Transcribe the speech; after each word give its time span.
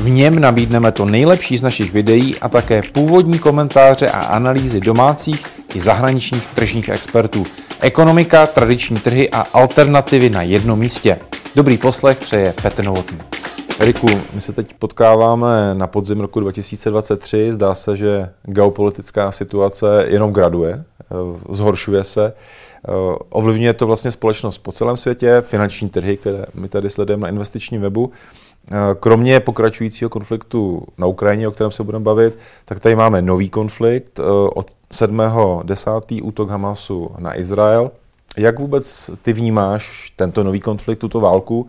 V 0.00 0.10
něm 0.10 0.38
nabídneme 0.38 0.92
to 0.92 1.04
nejlepší 1.04 1.56
z 1.56 1.62
našich 1.62 1.92
videí 1.92 2.38
a 2.38 2.48
také 2.48 2.82
původní 2.92 3.38
komentáře 3.38 4.10
a 4.10 4.20
analýzy 4.20 4.80
domácích 4.80 5.46
i 5.74 5.80
zahraničních 5.80 6.46
tržních 6.46 6.88
expertů. 6.88 7.46
Ekonomika, 7.80 8.46
tradiční 8.46 8.96
trhy 8.96 9.30
a 9.30 9.46
alternativy 9.52 10.30
na 10.30 10.42
jednom 10.42 10.78
místě. 10.78 11.18
Dobrý 11.56 11.78
poslech 11.78 12.18
přeje 12.18 12.54
Petr 12.62 12.84
Novotný. 12.84 13.18
Eriku, 13.80 14.06
my 14.34 14.40
se 14.40 14.52
teď 14.52 14.74
potkáváme 14.78 15.74
na 15.74 15.86
podzim 15.86 16.20
roku 16.20 16.40
2023. 16.40 17.52
Zdá 17.52 17.74
se, 17.74 17.96
že 17.96 18.30
geopolitická 18.42 19.32
situace 19.32 20.04
jenom 20.08 20.32
graduje, 20.32 20.84
eh, 21.00 21.14
zhoršuje 21.48 22.04
se. 22.04 22.32
Eh, 22.88 23.16
ovlivňuje 23.30 23.74
to 23.74 23.86
vlastně 23.86 24.10
společnost 24.10 24.58
po 24.58 24.72
celém 24.72 24.96
světě, 24.96 25.42
finanční 25.46 25.88
trhy, 25.88 26.16
které 26.16 26.44
my 26.54 26.68
tady 26.68 26.90
sledujeme 26.90 27.22
na 27.22 27.28
investičním 27.28 27.80
webu. 27.80 28.12
Eh, 28.68 28.74
kromě 29.00 29.40
pokračujícího 29.40 30.10
konfliktu 30.10 30.86
na 30.98 31.06
Ukrajině, 31.06 31.48
o 31.48 31.50
kterém 31.50 31.70
se 31.70 31.84
budeme 31.84 32.04
bavit, 32.04 32.38
tak 32.64 32.80
tady 32.80 32.96
máme 32.96 33.22
nový 33.22 33.50
konflikt 33.50 34.18
eh, 34.18 34.22
od 34.54 34.66
7.10. 34.92 36.20
útok 36.22 36.50
Hamasu 36.50 37.10
na 37.18 37.38
Izrael. 37.38 37.90
Jak 38.36 38.58
vůbec 38.58 39.10
ty 39.22 39.32
vnímáš 39.32 40.12
tento 40.16 40.44
nový 40.44 40.60
konflikt, 40.60 40.98
tuto 40.98 41.20
válku 41.20 41.68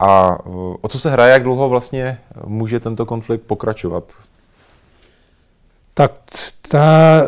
a 0.00 0.38
o 0.80 0.88
co 0.88 0.98
se 0.98 1.10
hraje, 1.10 1.32
jak 1.32 1.42
dlouho 1.42 1.68
vlastně 1.68 2.18
může 2.46 2.80
tento 2.80 3.06
konflikt 3.06 3.42
pokračovat? 3.42 4.12
Tak 5.98 6.12
ta 6.68 7.22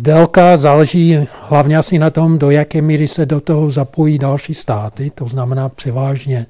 délka 0.00 0.56
záleží 0.56 1.26
hlavně 1.48 1.76
asi 1.78 1.98
na 1.98 2.10
tom, 2.10 2.38
do 2.38 2.50
jaké 2.50 2.82
míry 2.82 3.08
se 3.08 3.26
do 3.26 3.40
toho 3.40 3.70
zapojí 3.70 4.18
další 4.18 4.54
státy, 4.54 5.10
to 5.10 5.28
znamená 5.28 5.68
převážně 5.68 6.46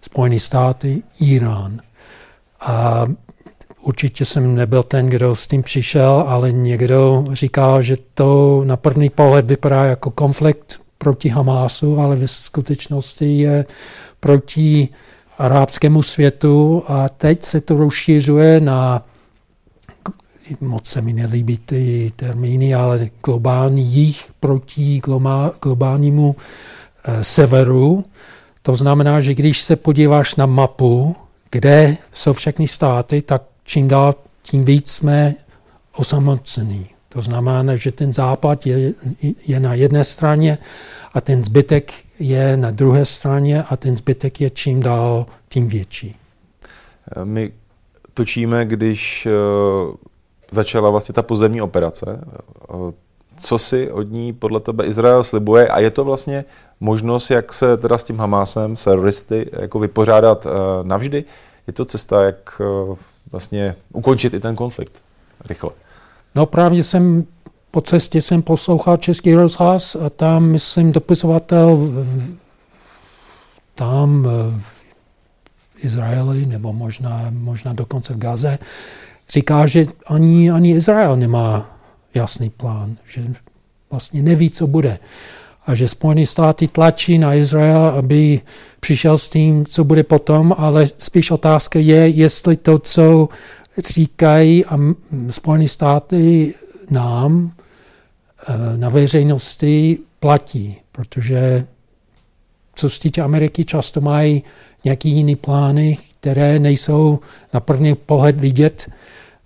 Spojené 0.00 0.40
státy, 0.40 1.02
Irán. 1.20 1.80
A 2.60 3.06
určitě 3.82 4.24
jsem 4.24 4.54
nebyl 4.54 4.82
ten, 4.82 5.06
kdo 5.06 5.36
s 5.36 5.46
tím 5.46 5.62
přišel, 5.62 6.24
ale 6.28 6.52
někdo 6.52 7.24
říká, 7.32 7.80
že 7.80 7.96
to 8.14 8.62
na 8.66 8.76
první 8.76 9.10
pohled 9.10 9.46
vypadá 9.46 9.84
jako 9.84 10.10
konflikt 10.10 10.80
proti 10.98 11.28
Hamásu, 11.28 12.00
ale 12.00 12.16
ve 12.16 12.28
skutečnosti 12.28 13.38
je 13.38 13.64
proti 14.20 14.88
arabskému 15.38 16.02
světu 16.02 16.82
a 16.86 17.08
teď 17.08 17.44
se 17.44 17.60
to 17.60 17.76
rozšiřuje 17.76 18.60
na 18.60 19.02
moc 20.60 20.86
se 20.86 21.00
mi 21.00 21.12
nelíbí 21.12 21.58
ty 21.58 22.10
termíny, 22.16 22.74
ale 22.74 23.10
globální 23.24 23.84
jich 23.84 24.32
proti 24.40 25.00
globálnímu 25.60 26.36
eh, 27.04 27.24
severu 27.24 28.04
to 28.66 28.76
znamená, 28.76 29.20
že 29.20 29.34
když 29.34 29.60
se 29.60 29.76
podíváš 29.76 30.36
na 30.36 30.46
mapu, 30.46 31.16
kde 31.50 31.96
jsou 32.12 32.32
všechny 32.32 32.68
státy, 32.68 33.22
tak 33.22 33.42
čím 33.64 33.88
dál 33.88 34.14
tím 34.42 34.64
víc 34.64 34.92
jsme 34.92 35.34
osamocení. 35.96 36.86
To 37.08 37.20
znamená, 37.20 37.76
že 37.76 37.92
ten 37.92 38.12
západ 38.12 38.66
je, 38.66 38.94
je 39.46 39.60
na 39.60 39.74
jedné 39.74 40.04
straně 40.04 40.58
a 41.14 41.20
ten 41.20 41.44
zbytek 41.44 41.92
je 42.18 42.56
na 42.56 42.70
druhé 42.70 43.04
straně 43.04 43.62
a 43.62 43.76
ten 43.76 43.96
zbytek 43.96 44.40
je 44.40 44.50
čím 44.50 44.80
dál 44.80 45.26
tím 45.48 45.68
větší. 45.68 46.16
My 47.24 47.52
točíme, 48.14 48.64
když 48.64 49.26
eh, 49.26 49.30
začala 50.54 50.90
vlastně 50.90 51.12
ta 51.12 51.22
pozemní 51.22 51.62
operace. 51.62 52.20
Eh, 52.20 52.92
co 53.36 53.58
si 53.58 53.90
od 53.90 54.02
ní 54.02 54.32
podle 54.32 54.60
tebe 54.60 54.84
Izrael 54.84 55.24
slibuje 55.24 55.68
a 55.68 55.80
je 55.80 55.90
to 55.90 56.04
vlastně 56.04 56.44
možnost, 56.80 57.30
jak 57.30 57.52
se 57.52 57.76
teda 57.76 57.98
s 57.98 58.04
tím 58.04 58.18
Hamásem, 58.18 58.76
s 58.76 58.84
teroristy, 58.84 59.50
jako 59.52 59.78
vypořádat 59.78 60.46
uh, 60.46 60.52
navždy? 60.82 61.24
Je 61.66 61.72
to 61.72 61.84
cesta, 61.84 62.22
jak 62.22 62.60
uh, 62.88 62.96
vlastně 63.32 63.76
ukončit 63.92 64.34
i 64.34 64.40
ten 64.40 64.56
konflikt 64.56 65.02
rychle? 65.48 65.70
No 66.34 66.46
právě 66.46 66.84
jsem 66.84 67.26
po 67.70 67.80
cestě 67.80 68.22
jsem 68.22 68.42
poslouchal 68.42 68.96
Český 68.96 69.34
rozhlas 69.34 69.96
a 69.96 70.10
tam, 70.10 70.44
myslím, 70.44 70.92
dopisovatel 70.92 71.78
tam 73.74 74.26
eh, 74.26 74.60
v 75.74 75.84
Izraeli, 75.84 76.46
nebo 76.46 76.72
možná, 76.72 77.26
možná 77.30 77.72
dokonce 77.72 78.14
v 78.14 78.18
Gaze, 78.18 78.58
říká, 79.28 79.66
že 79.66 79.86
ani, 80.06 80.50
ani 80.50 80.70
Izrael 80.70 81.16
nemá 81.16 81.76
jasný 82.14 82.50
plán, 82.50 82.96
že 83.04 83.22
vlastně 83.90 84.22
neví, 84.22 84.50
co 84.50 84.66
bude. 84.66 84.98
A 85.66 85.74
že 85.74 85.88
Spojené 85.88 86.26
státy 86.26 86.68
tlačí 86.68 87.18
na 87.18 87.34
Izrael, 87.34 87.86
aby 87.86 88.40
přišel 88.80 89.18
s 89.18 89.28
tím, 89.28 89.66
co 89.66 89.84
bude 89.84 90.02
potom, 90.02 90.54
ale 90.58 90.86
spíš 90.98 91.30
otázka 91.30 91.78
je, 91.78 92.08
jestli 92.08 92.56
to, 92.56 92.78
co 92.78 93.28
říkají 93.88 94.64
Spojené 95.30 95.68
státy 95.68 96.54
nám 96.90 97.52
eh, 98.48 98.76
na 98.76 98.88
veřejnosti 98.88 99.98
platí, 100.20 100.76
protože 100.92 101.66
co 102.74 102.90
se 102.90 103.00
týče 103.00 103.22
Ameriky, 103.22 103.64
často 103.64 104.00
mají 104.00 104.42
nějaký 104.84 105.10
jiný 105.10 105.36
plány, 105.36 105.98
které 106.24 106.58
nejsou 106.58 107.18
na 107.54 107.60
první 107.60 107.94
pohled 107.94 108.40
vidět, 108.40 108.90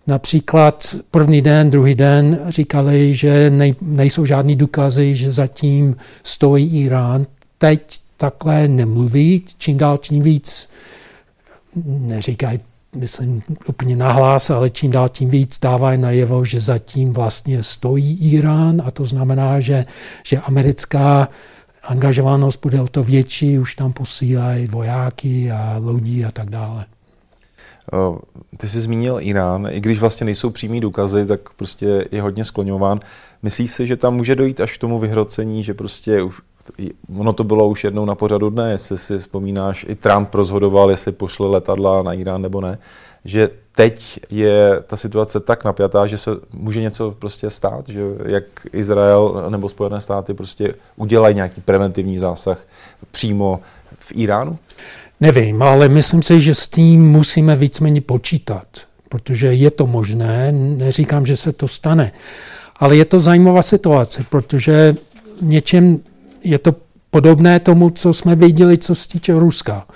Například 0.07 0.95
první 1.11 1.43
den, 1.43 1.71
druhý 1.71 1.95
den 1.95 2.39
říkali, 2.49 3.15
že 3.15 3.51
nej, 3.51 3.75
nejsou 3.83 4.25
žádný 4.25 4.57
důkazy, 4.57 5.15
že 5.15 5.33
zatím 5.33 5.97
stojí 6.23 6.81
Irán. 6.81 7.27
Teď 7.59 8.01
takhle 8.17 8.69
nemluví, 8.69 9.45
čím 9.59 9.77
dál 9.77 9.99
tím 9.99 10.23
víc 10.23 10.69
neříkají, 11.85 12.59
myslím, 12.97 13.43
úplně 13.69 13.97
nahlás, 13.97 14.51
ale 14.51 14.71
čím 14.71 14.91
dál 14.91 15.09
tím 15.09 15.29
víc 15.31 15.59
dávají 15.59 15.99
najevo, 15.99 16.45
že 16.45 16.61
zatím 16.61 17.13
vlastně 17.13 17.63
stojí 17.63 18.33
Irán 18.33 18.83
a 18.87 18.91
to 18.91 19.05
znamená, 19.05 19.61
že, 19.61 19.87
že 20.25 20.39
americká 20.39 21.29
angažovanost 21.85 22.61
bude 22.63 22.81
o 22.81 22.89
to 22.89 23.03
větší, 23.03 23.59
už 23.59 23.75
tam 23.75 23.93
posílají 23.93 24.67
vojáky 24.67 25.51
a 25.51 25.77
lodí 25.79 26.25
a 26.25 26.31
tak 26.31 26.51
dále. 26.51 26.85
Ty 28.57 28.69
jsi 28.69 28.81
zmínil 28.81 29.17
Irán, 29.21 29.69
i 29.71 29.81
když 29.81 30.01
vlastně 30.01 30.25
nejsou 30.25 30.51
přímý 30.51 30.81
důkazy, 30.81 31.27
tak 31.27 31.53
prostě 31.53 32.09
je 32.13 32.23
hodně 32.23 32.45
skloňován. 32.45 33.01
Myslíš 33.43 33.71
si, 33.71 33.87
že 33.87 33.97
tam 33.97 34.17
může 34.17 34.35
dojít 34.35 34.61
až 34.61 34.77
k 34.77 34.81
tomu 34.81 34.99
vyhrocení, 34.99 35.65
že 35.65 35.75
prostě 35.75 36.23
už, 36.23 36.41
ono 37.17 37.33
to 37.33 37.45
bylo 37.45 37.69
už 37.69 37.85
jednou 37.85 38.05
na 38.05 38.15
pořadu 38.15 38.51
dne, 38.51 38.71
jestli 38.71 38.99
si 38.99 39.19
vzpomínáš, 39.19 39.87
i 39.89 39.95
Trump 39.95 40.35
rozhodoval, 40.35 40.91
jestli 40.91 41.13
pošle 41.13 41.49
letadla 41.49 42.03
na 42.03 42.13
Irán 42.13 42.43
nebo 42.43 42.61
ne, 42.61 42.79
že 43.25 43.51
teď 43.79 44.21
je 44.31 44.83
ta 44.87 44.97
situace 44.97 45.41
tak 45.41 45.65
napjatá, 45.65 46.07
že 46.07 46.19
se 46.19 46.31
může 46.53 46.81
něco 46.81 47.15
prostě 47.19 47.51
stát, 47.51 47.89
že 47.89 48.01
jak 48.27 48.45
Izrael 48.73 49.47
nebo 49.49 49.69
Spojené 49.69 50.01
státy 50.01 50.35
prostě 50.35 50.75
udělají 50.97 51.35
nějaký 51.35 51.61
preventivní 51.61 52.19
zásah 52.19 52.59
přímo 53.11 53.61
v 53.99 54.13
Iránu? 54.15 54.59
Nevím, 55.21 55.63
ale 55.63 55.89
myslím 55.89 56.23
si, 56.23 56.41
že 56.41 56.55
s 56.55 56.69
tím 56.69 57.11
musíme 57.11 57.57
víceméně 57.57 58.01
počítat, 58.01 58.67
protože 59.09 59.47
je 59.47 59.71
to 59.71 59.87
možné, 59.87 60.53
neříkám, 60.53 61.27
že 61.27 61.37
se 61.37 61.53
to 61.53 61.69
stane. 61.69 62.13
Ale 62.77 62.97
je 62.97 63.05
to 63.05 63.21
zajímavá 63.21 63.63
situace, 63.63 64.25
protože 64.31 64.97
něčem 65.41 65.99
je 66.45 66.59
to 66.59 66.75
podobné 67.11 67.61
tomu, 67.61 67.91
co 67.91 68.15
jsme 68.15 68.35
viděli, 68.35 68.79
co 68.79 68.95
se 68.95 69.09
týče 69.09 69.33
Ruska. 69.33 69.87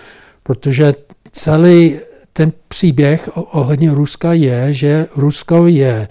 Protože 0.42 0.94
celý 1.32 1.98
ten 2.32 2.52
příběh 2.68 3.30
ohledně 3.34 3.90
Ruska 3.90 4.32
je, 4.32 4.72
že 4.72 5.06
Rusko 5.16 5.66
je 5.66 6.08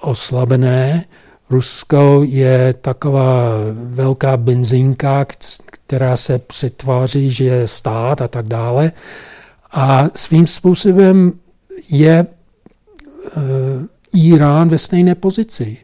oslabené, 0.00 1.04
Rusko 1.50 2.20
je 2.24 2.74
taková 2.80 3.50
velká 3.74 4.36
benzínka, 4.36 5.26
která 5.70 6.16
se 6.16 6.38
přetváří, 6.38 7.30
že 7.30 7.44
je 7.44 7.68
stát 7.68 8.20
a 8.20 8.28
tak 8.28 8.46
dále. 8.46 8.92
A 9.72 10.10
svým 10.14 10.46
způsobem 10.46 11.32
je 11.90 12.26
uh, 13.36 13.42
Irán 14.32 14.68
ve 14.68 14.78
stejné 14.78 15.14
pozici. 15.14 15.76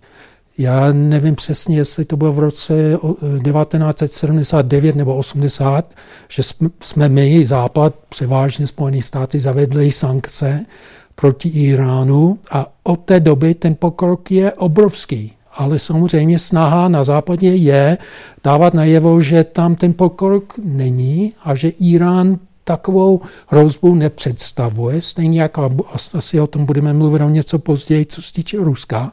Já 0.59 0.93
nevím 0.93 1.35
přesně, 1.35 1.77
jestli 1.77 2.05
to 2.05 2.17
bylo 2.17 2.33
v 2.33 2.39
roce 2.39 2.99
1979 3.45 4.97
nebo 4.97 5.17
80, 5.17 5.95
že 6.29 6.43
jsme 6.83 7.09
my, 7.09 7.47
Západ, 7.47 7.95
převážně 8.09 8.67
Spojené 8.67 9.03
státy, 9.03 9.41
zavedli 9.41 9.93
sankce 9.93 10.67
proti 11.15 11.49
Iránu 11.49 12.39
a 12.51 12.67
od 12.83 12.97
té 12.97 13.21
doby 13.21 13.55
ten 13.55 13.75
pokrok 13.75 14.31
je 14.31 14.53
obrovský. 14.53 15.33
Ale 15.53 15.79
samozřejmě 15.79 16.39
snaha 16.39 16.89
na 16.89 17.05
západě 17.05 17.49
je 17.49 17.99
dávat 18.45 18.75
najevo, 18.75 19.21
že 19.21 19.45
tam 19.45 19.77
ten 19.77 19.93
pokrok 19.93 20.55
není 20.65 21.33
a 21.45 21.55
že 21.55 21.69
Irán 21.69 22.39
takovou 22.65 23.21
hrozbu 23.47 23.95
nepředstavuje, 23.95 25.01
stejně 25.01 25.43
jako 25.43 25.71
asi 26.13 26.41
o 26.41 26.47
tom 26.47 26.67
budeme 26.67 26.93
mluvit 26.93 27.23
o 27.23 27.29
něco 27.29 27.59
později, 27.59 28.07
co 28.07 28.23
se 28.23 28.33
týče 28.33 28.57
Ruska. 28.57 29.13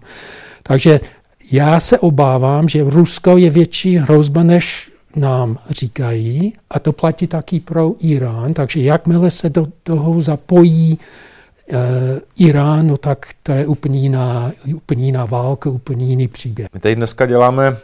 Takže 0.63 1.00
já 1.51 1.80
se 1.80 2.00
obávám, 2.00 2.69
že 2.69 2.84
Rusko 2.84 3.38
je 3.38 3.50
větší 3.50 3.98
hrozba, 3.98 4.44
než 4.44 4.92
nám 5.16 5.57
říkají, 5.69 6.54
a 6.69 6.80
to 6.80 6.94
platí 6.94 7.28
taky 7.28 7.60
pro 7.60 7.92
Irán, 8.00 8.54
takže 8.54 8.81
jakmile 8.81 9.31
se 9.31 9.50
do 9.50 9.68
toho 9.84 10.22
zapojí 10.22 11.00
e, 11.72 11.78
Irán, 12.38 12.88
no 12.88 12.98
tak 12.98 13.25
to 13.44 13.51
je 13.51 13.68
úplně 13.68 14.00
jiná, 14.00 14.51
úplně 14.75 15.06
jiná 15.06 15.25
válka, 15.25 15.69
úplně 15.69 16.06
jiný 16.06 16.28
příběh. 16.28 16.68
My 16.74 16.80
tady 16.80 16.95
dneska 16.95 17.25
děláme 17.25 17.78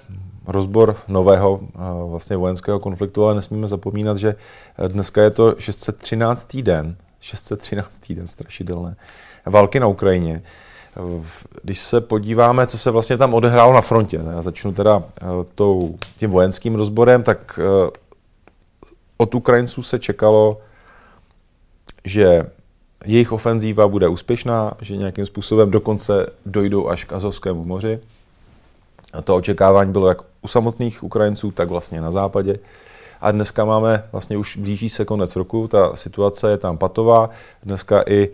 rozbor 0.49 0.95
nového 1.07 1.59
eh, 1.63 1.79
vlastně 2.09 2.37
vojenského 2.37 2.79
konfliktu, 2.79 3.25
ale 3.25 3.35
nesmíme 3.35 3.67
zapomínat, 3.67 4.17
že 4.17 4.35
dneska 4.87 5.21
je 5.21 5.29
to 5.29 5.55
613. 5.59 6.57
den, 6.57 6.95
613. 7.19 8.11
den 8.13 8.27
strašidelné, 8.27 8.95
války 9.45 9.79
na 9.79 9.87
Ukrajině. 9.87 10.41
Když 11.63 11.79
se 11.79 12.01
podíváme, 12.01 12.67
co 12.67 12.77
se 12.77 12.91
vlastně 12.91 13.17
tam 13.17 13.33
odehrálo 13.33 13.73
na 13.73 13.81
frontě, 13.81 14.21
já 14.31 14.41
začnu 14.41 14.73
teda 14.73 15.03
eh, 15.21 15.25
tou, 15.55 15.97
tím 16.15 16.29
vojenským 16.29 16.75
rozborem, 16.75 17.23
tak 17.23 17.59
eh, 17.63 17.91
od 19.17 19.35
Ukrajinců 19.35 19.83
se 19.83 19.99
čekalo, 19.99 20.57
že 22.05 22.49
jejich 23.05 23.31
ofenzíva 23.31 23.87
bude 23.87 24.07
úspěšná, 24.07 24.73
že 24.81 24.97
nějakým 24.97 25.25
způsobem 25.25 25.71
dokonce 25.71 26.25
dojdou 26.45 26.89
až 26.89 27.03
k 27.03 27.13
Azovskému 27.13 27.65
moři. 27.65 27.99
A 29.13 29.21
to 29.21 29.35
očekávání 29.35 29.91
bylo 29.91 30.07
jak 30.07 30.21
u 30.41 30.47
samotných 30.47 31.03
Ukrajinců, 31.03 31.51
tak 31.51 31.69
vlastně 31.69 32.01
na 32.01 32.11
západě. 32.11 32.59
A 33.21 33.31
dneska 33.31 33.65
máme, 33.65 34.03
vlastně 34.11 34.37
už 34.37 34.57
blíží 34.57 34.89
se 34.89 35.05
konec 35.05 35.35
roku, 35.35 35.67
ta 35.67 35.95
situace 35.95 36.51
je 36.51 36.57
tam 36.57 36.77
patová. 36.77 37.29
Dneska 37.63 38.03
i 38.07 38.23
e, 38.23 38.29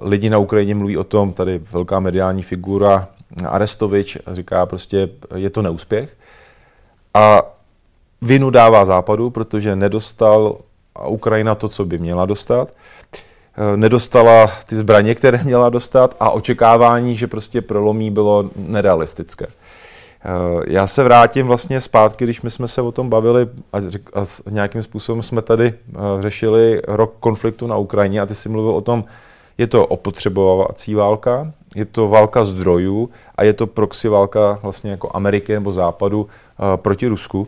lidi 0.00 0.30
na 0.30 0.38
Ukrajině 0.38 0.74
mluví 0.74 0.96
o 0.96 1.04
tom, 1.04 1.32
tady 1.32 1.60
velká 1.72 2.00
mediální 2.00 2.42
figura 2.42 3.08
Arestovič 3.48 4.18
říká 4.32 4.66
prostě, 4.66 5.08
je 5.34 5.50
to 5.50 5.62
neúspěch. 5.62 6.16
A 7.14 7.42
vinu 8.22 8.50
dává 8.50 8.84
západu, 8.84 9.30
protože 9.30 9.76
nedostal 9.76 10.56
Ukrajina 11.06 11.54
to, 11.54 11.68
co 11.68 11.84
by 11.84 11.98
měla 11.98 12.26
dostat. 12.26 12.68
E, 13.56 13.76
nedostala 13.76 14.50
ty 14.66 14.76
zbraně, 14.76 15.14
které 15.14 15.44
měla 15.44 15.68
dostat 15.68 16.16
a 16.20 16.30
očekávání, 16.30 17.16
že 17.16 17.26
prostě 17.26 17.62
prolomí, 17.62 18.10
bylo 18.10 18.50
nerealistické. 18.56 19.46
Eh, 20.24 20.62
já 20.66 20.86
se 20.86 21.04
vrátím 21.04 21.46
vlastně 21.46 21.80
zpátky, 21.80 22.24
když 22.24 22.42
my 22.42 22.50
jsme 22.50 22.68
se 22.68 22.82
o 22.82 22.92
tom 22.92 23.10
bavili 23.10 23.48
a, 23.72 23.78
a 24.16 24.24
nějakým 24.50 24.82
způsobem 24.82 25.22
jsme 25.22 25.42
tady 25.42 25.66
eh, 25.66 25.98
řešili 26.20 26.82
rok 26.88 27.14
konfliktu 27.20 27.66
na 27.66 27.76
Ukrajině 27.76 28.20
a 28.20 28.26
ty 28.26 28.34
si 28.34 28.48
mluvil 28.48 28.74
o 28.74 28.80
tom, 28.80 29.04
je 29.58 29.66
to 29.66 29.86
opotřebovací 29.86 30.94
válka, 30.94 31.52
je 31.74 31.84
to 31.84 32.08
válka 32.08 32.44
zdrojů 32.44 33.10
a 33.34 33.44
je 33.44 33.52
to 33.52 33.66
proxy 33.66 34.08
válka 34.08 34.58
vlastně 34.62 34.90
jako 34.90 35.10
Ameriky 35.14 35.52
nebo 35.52 35.72
Západu 35.72 36.26
eh, 36.28 36.76
proti 36.76 37.06
Rusku. 37.06 37.46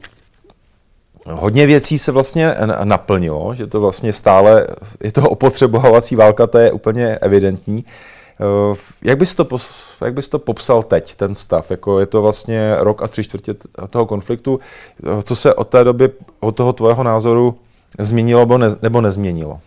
Hodně 1.26 1.66
věcí 1.66 1.98
se 1.98 2.12
vlastně 2.12 2.54
naplnilo, 2.84 3.54
že 3.54 3.66
to 3.66 3.80
vlastně 3.80 4.12
stále, 4.12 4.66
je 5.04 5.12
to 5.12 5.30
opotřebovací 5.30 6.16
válka, 6.16 6.46
to 6.46 6.58
je 6.58 6.72
úplně 6.72 7.18
evidentní. 7.18 7.84
Eh, 7.86 8.21
jak 9.02 9.18
bys, 9.18 9.34
to, 9.34 9.46
jak 10.04 10.14
bys 10.14 10.28
to 10.28 10.38
popsal 10.38 10.82
teď, 10.82 11.14
ten 11.14 11.34
stav? 11.34 11.70
Jako 11.70 12.00
je 12.00 12.06
to 12.06 12.22
vlastně 12.22 12.76
rok 12.78 13.02
a 13.02 13.08
tři 13.08 13.24
čtvrtě 13.24 13.54
toho 13.90 14.06
konfliktu. 14.06 14.60
Eh, 15.04 15.22
co 15.22 15.36
se 15.36 15.54
od 15.54 15.68
té 15.68 15.84
doby, 15.84 16.08
od 16.40 16.56
toho 16.56 16.72
tvého 16.72 17.02
názoru 17.02 17.54
změnilo 17.98 18.40
nebo, 18.40 18.58
ne, 18.58 18.68
nebo 18.82 19.00
nezměnilo? 19.00 19.60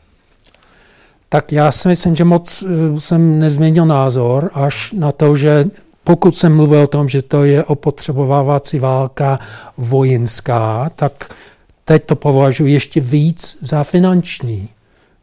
Tak 1.30 1.52
já 1.52 1.72
si 1.72 1.88
myslím, 1.88 2.16
že 2.16 2.24
moc 2.24 2.64
eh, 2.64 3.00
jsem 3.00 3.40
nezměnil 3.40 3.86
názor, 3.86 4.50
až 4.54 4.92
na 4.92 5.12
to, 5.12 5.36
že 5.36 5.66
pokud 6.04 6.38
jsem 6.38 6.56
mluvil 6.56 6.82
o 6.82 6.88
tom, 6.88 7.10
že 7.10 7.22
to 7.22 7.44
je 7.44 7.64
opotřebovávací 7.64 8.80
válka 8.80 9.40
vojenská, 9.78 10.92
tak 10.96 11.34
teď 11.86 12.06
to 12.06 12.16
považuji 12.16 12.74
ještě 12.74 13.02
víc 13.02 13.58
za 13.62 13.84
finanční 13.84 14.70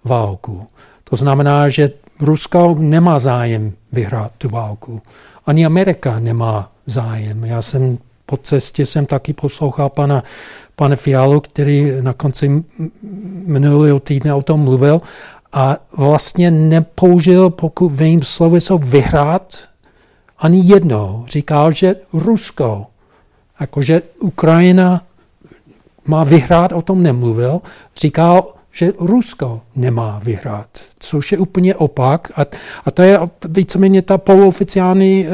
válku. 0.04 0.66
To 1.04 1.16
znamená, 1.16 1.68
že 1.68 1.90
Rusko 2.22 2.76
nemá 2.78 3.18
zájem 3.18 3.72
vyhrát 3.92 4.32
tu 4.38 4.48
válku. 4.48 5.02
Ani 5.46 5.66
Amerika 5.66 6.18
nemá 6.18 6.72
zájem. 6.86 7.44
Já 7.44 7.62
jsem 7.62 7.98
po 8.26 8.36
cestě 8.36 8.86
jsem 8.86 9.06
taky 9.06 9.32
poslouchal 9.32 9.88
pana, 9.88 10.22
pana 10.76 10.96
Fialu, 10.96 11.40
který 11.40 11.92
na 12.00 12.12
konci 12.12 12.64
minulého 13.46 14.00
týdne 14.00 14.34
o 14.34 14.42
tom 14.42 14.60
mluvil 14.60 15.00
a 15.52 15.76
vlastně 15.96 16.50
nepoužil, 16.50 17.50
pokud 17.50 17.88
vím, 17.88 18.22
sloveso 18.22 18.78
vyhrát 18.78 19.58
ani 20.38 20.62
jedno. 20.64 21.24
Říkal, 21.28 21.72
že 21.72 21.96
Rusko, 22.12 22.86
jakože 23.60 24.02
Ukrajina 24.20 25.02
má 26.04 26.24
vyhrát, 26.24 26.72
o 26.72 26.82
tom 26.82 27.02
nemluvil. 27.02 27.60
Říkal, 27.96 28.54
že 28.72 28.92
Rusko 28.98 29.60
nemá 29.76 30.20
vyhrát, 30.24 30.68
což 30.98 31.32
je 31.32 31.38
úplně 31.38 31.74
opak. 31.74 32.32
A, 32.36 32.46
a 32.84 32.90
to 32.90 33.02
je 33.02 33.18
víceméně 33.48 34.02
ta 34.02 34.18
poloficiální 34.18 35.26
e, 35.26 35.30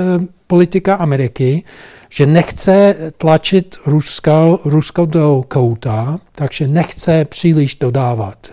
politika 0.46 0.94
Ameriky, 0.94 1.62
že 2.08 2.26
nechce 2.26 2.94
tlačit 3.17 3.76
Rusko, 3.87 4.61
Rusko 4.64 5.06
do 5.06 5.44
kouta, 5.49 6.19
takže 6.32 6.69
nechce 6.69 7.25
příliš 7.25 7.76
dodávat 7.76 8.46
e, 8.46 8.52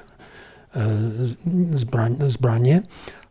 zbraň, 1.77 2.15
zbraně, 2.19 2.83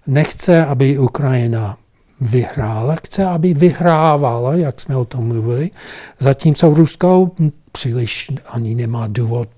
nechce, 0.07 0.65
aby 0.65 0.99
Ukrajina 0.99 1.77
vyhrála, 2.21 2.95
chce, 2.95 3.25
aby 3.25 3.55
vyhrávala, 3.55 4.55
jak 4.55 4.81
jsme 4.81 4.97
o 4.97 5.05
tom 5.05 5.27
mluvili, 5.27 5.71
zatímco 6.19 6.75
Rusko 6.75 7.31
příliš 7.73 8.31
ani 8.47 8.75
nemá 8.75 9.07
důvod 9.07 9.49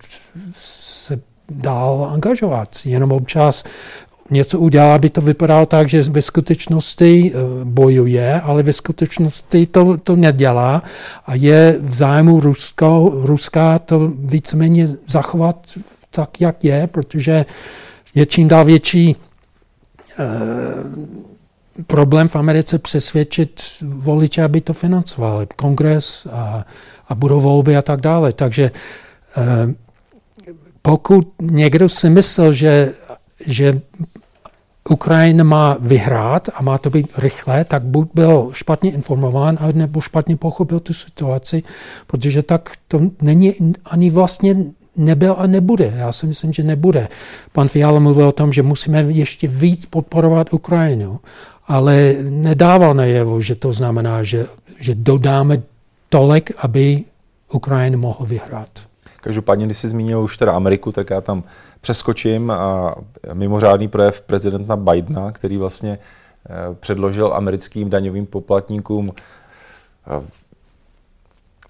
dál 1.49 2.11
angažovat. 2.13 2.69
Jenom 2.85 3.13
občas 3.13 3.65
něco 4.31 4.59
udělá, 4.59 4.95
aby 4.95 5.11
to 5.11 5.21
vypadalo 5.21 5.67
tak, 5.67 5.89
že 5.89 6.03
ve 6.03 6.23
skutečnosti 6.23 7.33
eh, 7.35 7.39
bojuje, 7.65 8.41
ale 8.41 8.63
ve 8.63 8.73
skutečnosti 8.73 9.67
to, 9.67 9.97
to 9.97 10.17
nedělá 10.17 10.83
a 11.27 11.35
je 11.35 11.77
v 11.81 11.95
zájmu 11.95 12.41
Rusko, 12.41 13.13
Ruska 13.15 13.79
to 13.79 14.13
víceméně 14.19 14.89
zachovat 15.09 15.79
tak, 16.11 16.41
jak 16.41 16.65
je, 16.65 16.87
protože 16.87 17.45
je 18.15 18.27
čím 18.27 18.49
dál 18.49 18.65
větší 18.65 19.17
eh, 20.19 20.25
problém 21.87 22.29
v 22.29 22.37
Americe 22.37 22.79
přesvědčit 22.79 23.63
voliče, 23.83 24.43
aby 24.43 24.61
to 24.61 24.73
financovali. 24.73 25.47
Kongres 25.57 26.27
a, 26.33 26.65
a 27.09 27.15
budou 27.15 27.41
volby 27.41 27.77
a 27.77 27.83
tak 27.83 28.01
dále. 28.01 28.33
Takže 28.33 28.71
eh, 29.37 29.43
pokud 30.87 31.35
někdo 31.41 31.89
si 31.89 32.11
myslel, 32.11 32.53
že, 32.53 32.95
že 33.47 33.81
Ukrajina 34.91 35.45
má 35.45 35.77
vyhrát 35.81 36.49
a 36.55 36.63
má 36.63 36.79
to 36.79 36.91
být 36.91 37.11
rychle, 37.19 37.65
tak 37.65 37.83
buď 37.83 38.09
byl 38.15 38.51
špatně 38.53 38.91
informován, 38.91 39.59
nebo 39.75 40.01
špatně 40.01 40.37
pochopil 40.37 40.81
tu 40.81 40.95
situaci, 40.95 41.63
protože 42.07 42.43
tak 42.43 42.73
to 42.89 43.01
není 43.23 43.55
ani 43.85 44.11
vlastně 44.11 44.57
nebyl 44.97 45.35
a 45.39 45.47
nebude. 45.47 45.93
Já 45.97 46.13
si 46.13 46.27
myslím, 46.27 46.53
že 46.53 46.63
nebude. 46.63 47.09
Pan 47.53 47.69
Fiala 47.69 47.99
mluvil 47.99 48.29
o 48.29 48.33
tom, 48.33 48.53
že 48.53 48.63
musíme 48.63 49.03
ještě 49.03 49.49
víc 49.49 49.87
podporovat 49.87 50.55
Ukrajinu, 50.55 51.21
ale 51.67 52.15
nedával 52.23 52.95
najevo, 52.95 53.41
že 53.41 53.55
to 53.55 53.73
znamená, 53.73 54.23
že, 54.23 54.47
že 54.81 54.95
dodáme 54.95 55.63
tolik, 56.09 56.51
aby 56.59 57.05
Ukrajina 57.53 57.99
mohla 57.99 58.27
vyhrát. 58.27 58.87
Každopádně, 59.27 59.67
když 59.67 59.79
jsi 59.79 59.89
zmínil 59.89 60.21
už 60.21 60.37
teda 60.37 60.53
Ameriku, 60.53 60.93
tak 60.93 61.11
já 61.11 61.21
tam 61.21 61.43
přeskočím 61.81 62.51
a 62.51 62.95
mimořádný 63.33 63.89
projev 63.89 64.21
prezidenta 64.21 64.77
Bidena, 64.77 65.33
který 65.33 65.57
vlastně 65.57 65.99
eh, 65.99 66.75
předložil 66.81 67.35
americkým 67.35 67.91
daňovým 67.91 68.27
poplatníkům. 68.27 69.13
Eh, 70.07 70.27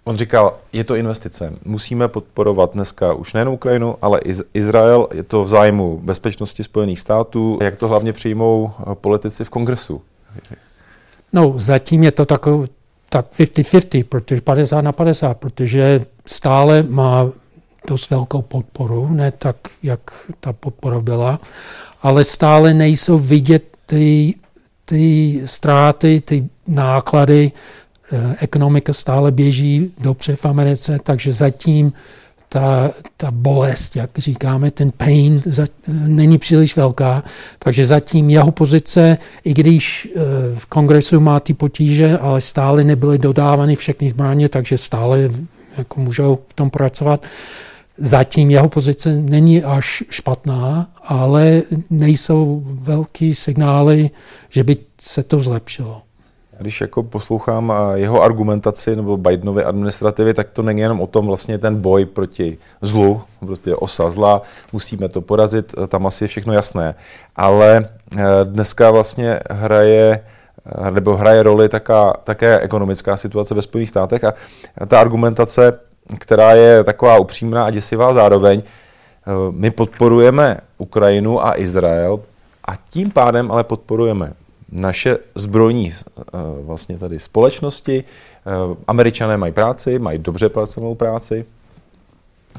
on 0.04 0.16
říkal, 0.16 0.56
je 0.72 0.84
to 0.84 0.94
investice. 0.96 1.52
Musíme 1.64 2.08
podporovat 2.08 2.72
dneska 2.72 3.12
už 3.12 3.32
nejen 3.32 3.48
Ukrajinu, 3.48 3.96
ale 4.02 4.20
i 4.24 4.34
Izrael. 4.54 5.08
Je 5.14 5.22
to 5.22 5.44
v 5.44 5.48
zájmu 5.48 6.00
bezpečnosti 6.02 6.64
Spojených 6.64 7.00
států. 7.00 7.58
Jak 7.62 7.76
to 7.76 7.88
hlavně 7.88 8.12
přijmou 8.12 8.70
eh, 8.78 8.94
politici 8.94 9.44
v 9.44 9.50
kongresu? 9.50 10.02
No, 11.32 11.54
zatím 11.56 12.04
je 12.04 12.10
to 12.10 12.24
takové 12.24 12.66
tak 13.08 13.26
50-50, 13.32 14.04
protože 14.04 14.40
50 14.40 14.80
na 14.80 14.92
50, 14.92 15.38
protože 15.38 16.06
stále 16.26 16.82
má 16.82 17.30
dost 17.86 18.10
velkou 18.10 18.42
podporu, 18.42 19.08
ne 19.10 19.30
tak, 19.30 19.56
jak 19.82 20.00
ta 20.40 20.52
podpora 20.52 21.00
byla, 21.00 21.40
ale 22.02 22.24
stále 22.24 22.74
nejsou 22.74 23.18
vidět 23.18 23.64
ty, 23.86 24.34
ty 24.84 25.42
ztráty, 25.44 26.20
ty 26.20 26.48
náklady, 26.66 27.52
eh, 28.12 28.36
ekonomika 28.40 28.92
stále 28.92 29.32
běží 29.32 29.92
dobře 29.98 30.36
v 30.36 30.46
Americe, 30.46 30.98
takže 31.02 31.32
zatím 31.32 31.92
ta, 32.48 32.90
ta 33.16 33.30
bolest, 33.30 33.96
jak 33.96 34.10
říkáme, 34.18 34.70
ten 34.70 34.90
pain 34.90 35.42
za, 35.44 35.66
není 35.88 36.38
příliš 36.38 36.76
velká, 36.76 37.24
takže 37.58 37.86
zatím 37.86 38.30
jeho 38.30 38.50
pozice, 38.50 39.18
i 39.44 39.54
když 39.54 40.08
eh, 40.16 40.20
v 40.54 40.66
kongresu 40.66 41.20
má 41.20 41.40
ty 41.40 41.54
potíže, 41.54 42.18
ale 42.18 42.40
stále 42.40 42.84
nebyly 42.84 43.18
dodávány 43.18 43.76
všechny 43.76 44.08
zbraně, 44.08 44.48
takže 44.48 44.78
stále 44.78 45.28
jako 45.78 46.00
můžou 46.00 46.38
v 46.48 46.54
tom 46.54 46.70
pracovat. 46.70 47.26
Zatím 47.98 48.50
jeho 48.50 48.68
pozice 48.68 49.12
není 49.12 49.64
až 49.64 50.04
špatná, 50.10 50.88
ale 51.04 51.62
nejsou 51.90 52.62
velký 52.64 53.34
signály, 53.34 54.10
že 54.50 54.64
by 54.64 54.76
se 55.00 55.22
to 55.22 55.42
zlepšilo. 55.42 56.02
Když 56.58 56.80
jako 56.80 57.02
poslouchám 57.02 57.72
jeho 57.94 58.22
argumentaci 58.22 58.96
nebo 58.96 59.16
Bidenovy 59.16 59.64
administrativy, 59.64 60.34
tak 60.34 60.50
to 60.50 60.62
není 60.62 60.80
jenom 60.80 61.00
o 61.00 61.06
tom 61.06 61.26
vlastně 61.26 61.58
ten 61.58 61.80
boj 61.80 62.04
proti 62.04 62.58
zlu, 62.82 63.22
prostě 63.40 63.76
osa 63.76 64.10
zla, 64.10 64.42
musíme 64.72 65.08
to 65.08 65.20
porazit, 65.20 65.74
tam 65.88 66.06
asi 66.06 66.24
je 66.24 66.28
všechno 66.28 66.52
jasné. 66.52 66.94
Ale 67.36 67.88
eh, 68.16 68.22
dneska 68.44 68.90
vlastně 68.90 69.40
hraje 69.50 70.20
eh, 70.66 70.90
nebo 70.90 71.16
hraje 71.16 71.42
roli 71.42 71.68
taká, 71.68 72.12
také 72.24 72.60
ekonomická 72.60 73.16
situace 73.16 73.54
ve 73.54 73.62
Spojených 73.62 73.90
státech 73.90 74.24
a 74.24 74.32
ta 74.86 75.00
argumentace, 75.00 75.78
která 76.18 76.52
je 76.52 76.84
taková 76.84 77.18
upřímná 77.18 77.64
a 77.64 77.70
děsivá 77.70 78.14
zároveň, 78.14 78.62
eh, 78.62 79.30
my 79.50 79.70
podporujeme 79.70 80.60
Ukrajinu 80.78 81.46
a 81.46 81.60
Izrael 81.60 82.20
a 82.64 82.76
tím 82.90 83.10
pádem 83.10 83.50
ale 83.50 83.64
podporujeme 83.64 84.32
naše 84.72 85.18
zbrojní 85.34 85.92
eh, 85.92 86.22
vlastně 86.60 86.98
tady 86.98 87.18
společnosti. 87.18 88.04
Eh, 88.46 88.76
Američané 88.86 89.36
mají 89.36 89.52
práci, 89.52 89.98
mají 89.98 90.18
dobře 90.18 90.48
placenou 90.48 90.94
práci, 90.94 91.44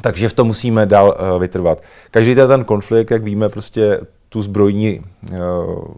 takže 0.01 0.29
v 0.29 0.33
tom 0.33 0.47
musíme 0.47 0.85
dál 0.85 1.17
vytrvat. 1.39 1.81
Každý 2.11 2.35
ten 2.35 2.63
konflikt, 2.63 3.11
jak 3.11 3.23
víme, 3.23 3.49
prostě 3.49 3.99
tu 4.37 4.41
zbrojní 4.41 5.01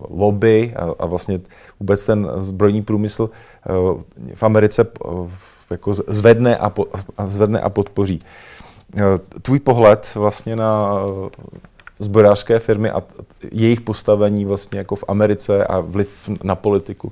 lobby 0.10 0.74
a 1.00 1.06
vlastně 1.06 1.40
vůbec 1.80 2.06
ten 2.06 2.32
zbrojní 2.36 2.82
průmysl 2.82 3.30
v 4.34 4.44
Americe 4.44 4.88
jako 5.70 5.94
zvedne 5.94 6.58
a, 6.58 6.72
zvedne 7.28 7.60
a 7.60 7.70
podpoří. 7.70 8.20
Tvůj 9.42 9.60
pohled 9.60 10.16
vlastně 10.16 10.56
na 10.56 11.00
zbrojařské 12.00 12.60
firmy 12.60 12.90
a 12.90 13.04
jejich 13.52 13.82
postavení 13.82 14.46
vlastně 14.46 14.78
jako 14.80 14.96
v 14.96 15.04
Americe 15.08 15.64
a 15.64 15.80
vliv 15.80 16.30
na 16.44 16.56
politiku? 16.56 17.12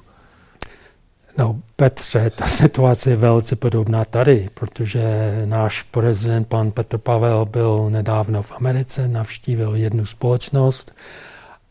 No, 1.38 1.56
Petře, 1.76 2.30
ta 2.30 2.48
situace 2.48 3.10
je 3.10 3.16
velice 3.16 3.56
podobná 3.56 4.06
tady, 4.06 4.50
protože 4.54 5.02
náš 5.46 5.84
prezident, 5.84 6.48
pan 6.48 6.72
Petr 6.72 6.98
Pavel, 6.98 7.46
byl 7.46 7.90
nedávno 7.90 8.42
v 8.42 8.52
Americe, 8.52 9.08
navštívil 9.08 9.76
jednu 9.76 10.06
společnost, 10.06 10.94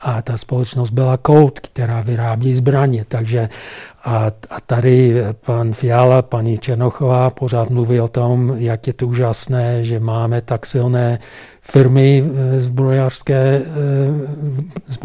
a 0.01 0.23
ta 0.23 0.39
společnost 0.39 0.91
byla 0.91 1.17
Kout, 1.17 1.61
která 1.61 2.01
vyrábí 2.01 2.55
zbraně. 2.55 3.05
Takže 3.09 3.49
a, 4.05 4.27
a 4.51 4.61
tady 4.67 5.23
pan 5.47 5.73
Fiala, 5.73 6.23
paní 6.23 6.59
Černochová 6.59 7.31
pořád 7.31 7.71
mluví 7.71 8.01
o 8.01 8.09
tom, 8.09 8.55
jak 8.57 8.87
je 8.87 8.93
to 8.93 9.07
úžasné, 9.07 9.85
že 9.85 10.01
máme 10.01 10.41
tak 10.41 10.67
silné 10.67 11.19
firmy 11.61 12.25
v 12.27 12.61
zbrojářské, 12.61 13.63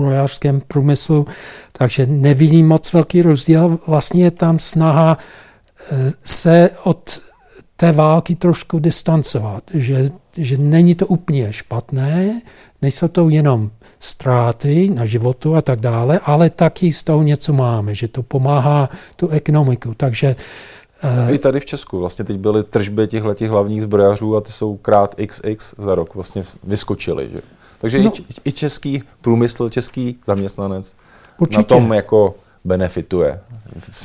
zbrojářském 0.02 0.62
průmyslu, 0.68 1.28
takže 1.72 2.06
nevidím 2.06 2.68
moc 2.68 2.94
velký 2.94 3.22
rozdíl. 3.22 3.80
Vlastně 3.88 4.24
je 4.24 4.32
tam 4.32 4.60
snaha 4.60 5.18
eh, 5.92 6.12
se 6.24 6.70
od 6.84 7.22
té 7.76 7.92
války 7.92 8.36
trošku 8.36 8.80
distancovat, 8.80 9.64
že, 9.74 10.06
že 10.38 10.58
není 10.58 10.96
to 10.96 11.08
úplně 11.08 11.54
špatné, 11.54 12.42
nejsou 12.82 13.08
to 13.08 13.30
jenom 13.30 13.72
ztráty 14.00 14.90
na 14.90 15.06
životu 15.06 15.56
a 15.56 15.62
tak 15.62 15.80
dále, 15.80 16.20
ale 16.24 16.50
taky 16.50 16.94
z 16.94 17.04
toho 17.04 17.24
něco 17.24 17.54
máme, 17.54 17.96
že 17.96 18.08
to 18.08 18.24
pomáhá 18.24 18.90
tu 19.16 19.30
ekonomiku. 19.30 19.94
Takže 19.98 20.36
i 21.30 21.40
tady 21.40 21.60
v 21.60 21.66
Česku. 21.66 22.00
Vlastně 22.00 22.26
teď 22.26 22.38
byly 22.38 22.64
tržby 22.64 23.08
těch 23.08 23.24
hlavních 23.50 23.82
zbrojařů 23.82 24.36
a 24.38 24.42
ty 24.42 24.52
jsou 24.52 24.78
krát 24.78 25.16
XX 25.28 25.74
za 25.78 25.96
rok 25.96 26.16
vlastně 26.16 26.44
vyskočily. 26.64 27.30
Že? 27.34 27.42
Takže 27.82 28.04
no, 28.04 28.12
i, 28.46 28.50
i 28.50 28.52
český 28.52 29.04
průmysl, 29.22 29.70
český 29.70 30.18
zaměstnanec 30.26 30.94
určitě. 31.38 31.58
na 31.58 31.64
tom 31.64 31.94
jako 31.94 32.36
benefituje. 32.66 33.40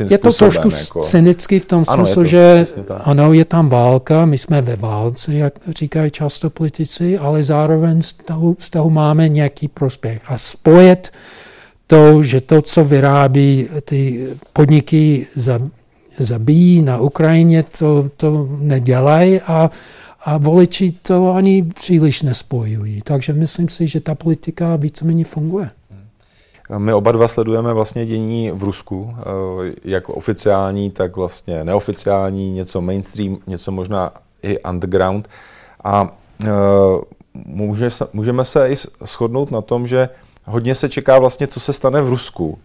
Je 0.08 0.18
to 0.18 0.32
trošku 0.32 0.68
jako... 0.78 1.00
cynicky 1.00 1.60
v 1.60 1.64
tom 1.64 1.84
ano, 1.88 2.06
smyslu, 2.06 2.22
to, 2.22 2.26
že 2.28 2.66
ano, 3.04 3.32
je 3.32 3.44
tam 3.44 3.68
válka, 3.68 4.26
my 4.26 4.38
jsme 4.38 4.62
ve 4.62 4.76
válce, 4.76 5.34
jak 5.34 5.52
říkají 5.68 6.10
často 6.10 6.50
politici, 6.50 7.18
ale 7.18 7.42
zároveň 7.42 8.02
z 8.02 8.12
toho, 8.12 8.56
z 8.58 8.70
toho 8.70 8.90
máme 8.90 9.28
nějaký 9.28 9.68
prospěch. 9.68 10.22
A 10.26 10.38
spojet 10.38 11.12
to, 11.86 12.22
že 12.22 12.40
to, 12.40 12.62
co 12.62 12.84
vyrábí 12.84 13.68
ty 13.84 14.28
podniky, 14.52 15.26
za, 15.34 15.60
zabíjí 16.18 16.82
na 16.82 16.98
Ukrajině, 16.98 17.64
to, 17.78 18.10
to 18.16 18.48
nedělají 18.60 19.40
a, 19.40 19.70
a 20.26 20.38
voliči 20.38 20.92
to 21.02 21.34
ani 21.34 21.62
příliš 21.62 22.22
nespojují. 22.22 23.00
Takže 23.04 23.32
myslím 23.32 23.68
si, 23.68 23.86
že 23.86 24.00
ta 24.00 24.14
politika 24.14 24.76
víceméně 24.76 25.24
funguje. 25.24 25.70
My 26.78 26.92
oba 26.92 27.12
dva 27.12 27.28
sledujeme 27.28 27.72
vlastně 27.72 28.06
dění 28.06 28.50
v 28.50 28.62
Rusku, 28.62 29.14
eh, 29.18 29.22
jak 29.84 30.08
oficiální, 30.08 30.90
tak 30.90 31.16
vlastně 31.16 31.64
neoficiální, 31.64 32.52
něco 32.52 32.80
mainstream, 32.80 33.38
něco 33.46 33.72
možná 33.72 34.12
i 34.42 34.58
underground. 34.62 35.28
A 35.84 36.16
eh, 36.44 36.48
můžeme 38.12 38.44
se 38.44 38.68
i 38.68 38.76
shodnout 39.06 39.50
na 39.50 39.62
tom, 39.62 39.86
že 39.86 40.08
hodně 40.44 40.74
se 40.74 40.88
čeká 40.88 41.18
vlastně, 41.18 41.46
co 41.46 41.60
se 41.60 41.72
stane 41.72 42.02
v 42.02 42.08
Rusku, 42.08 42.58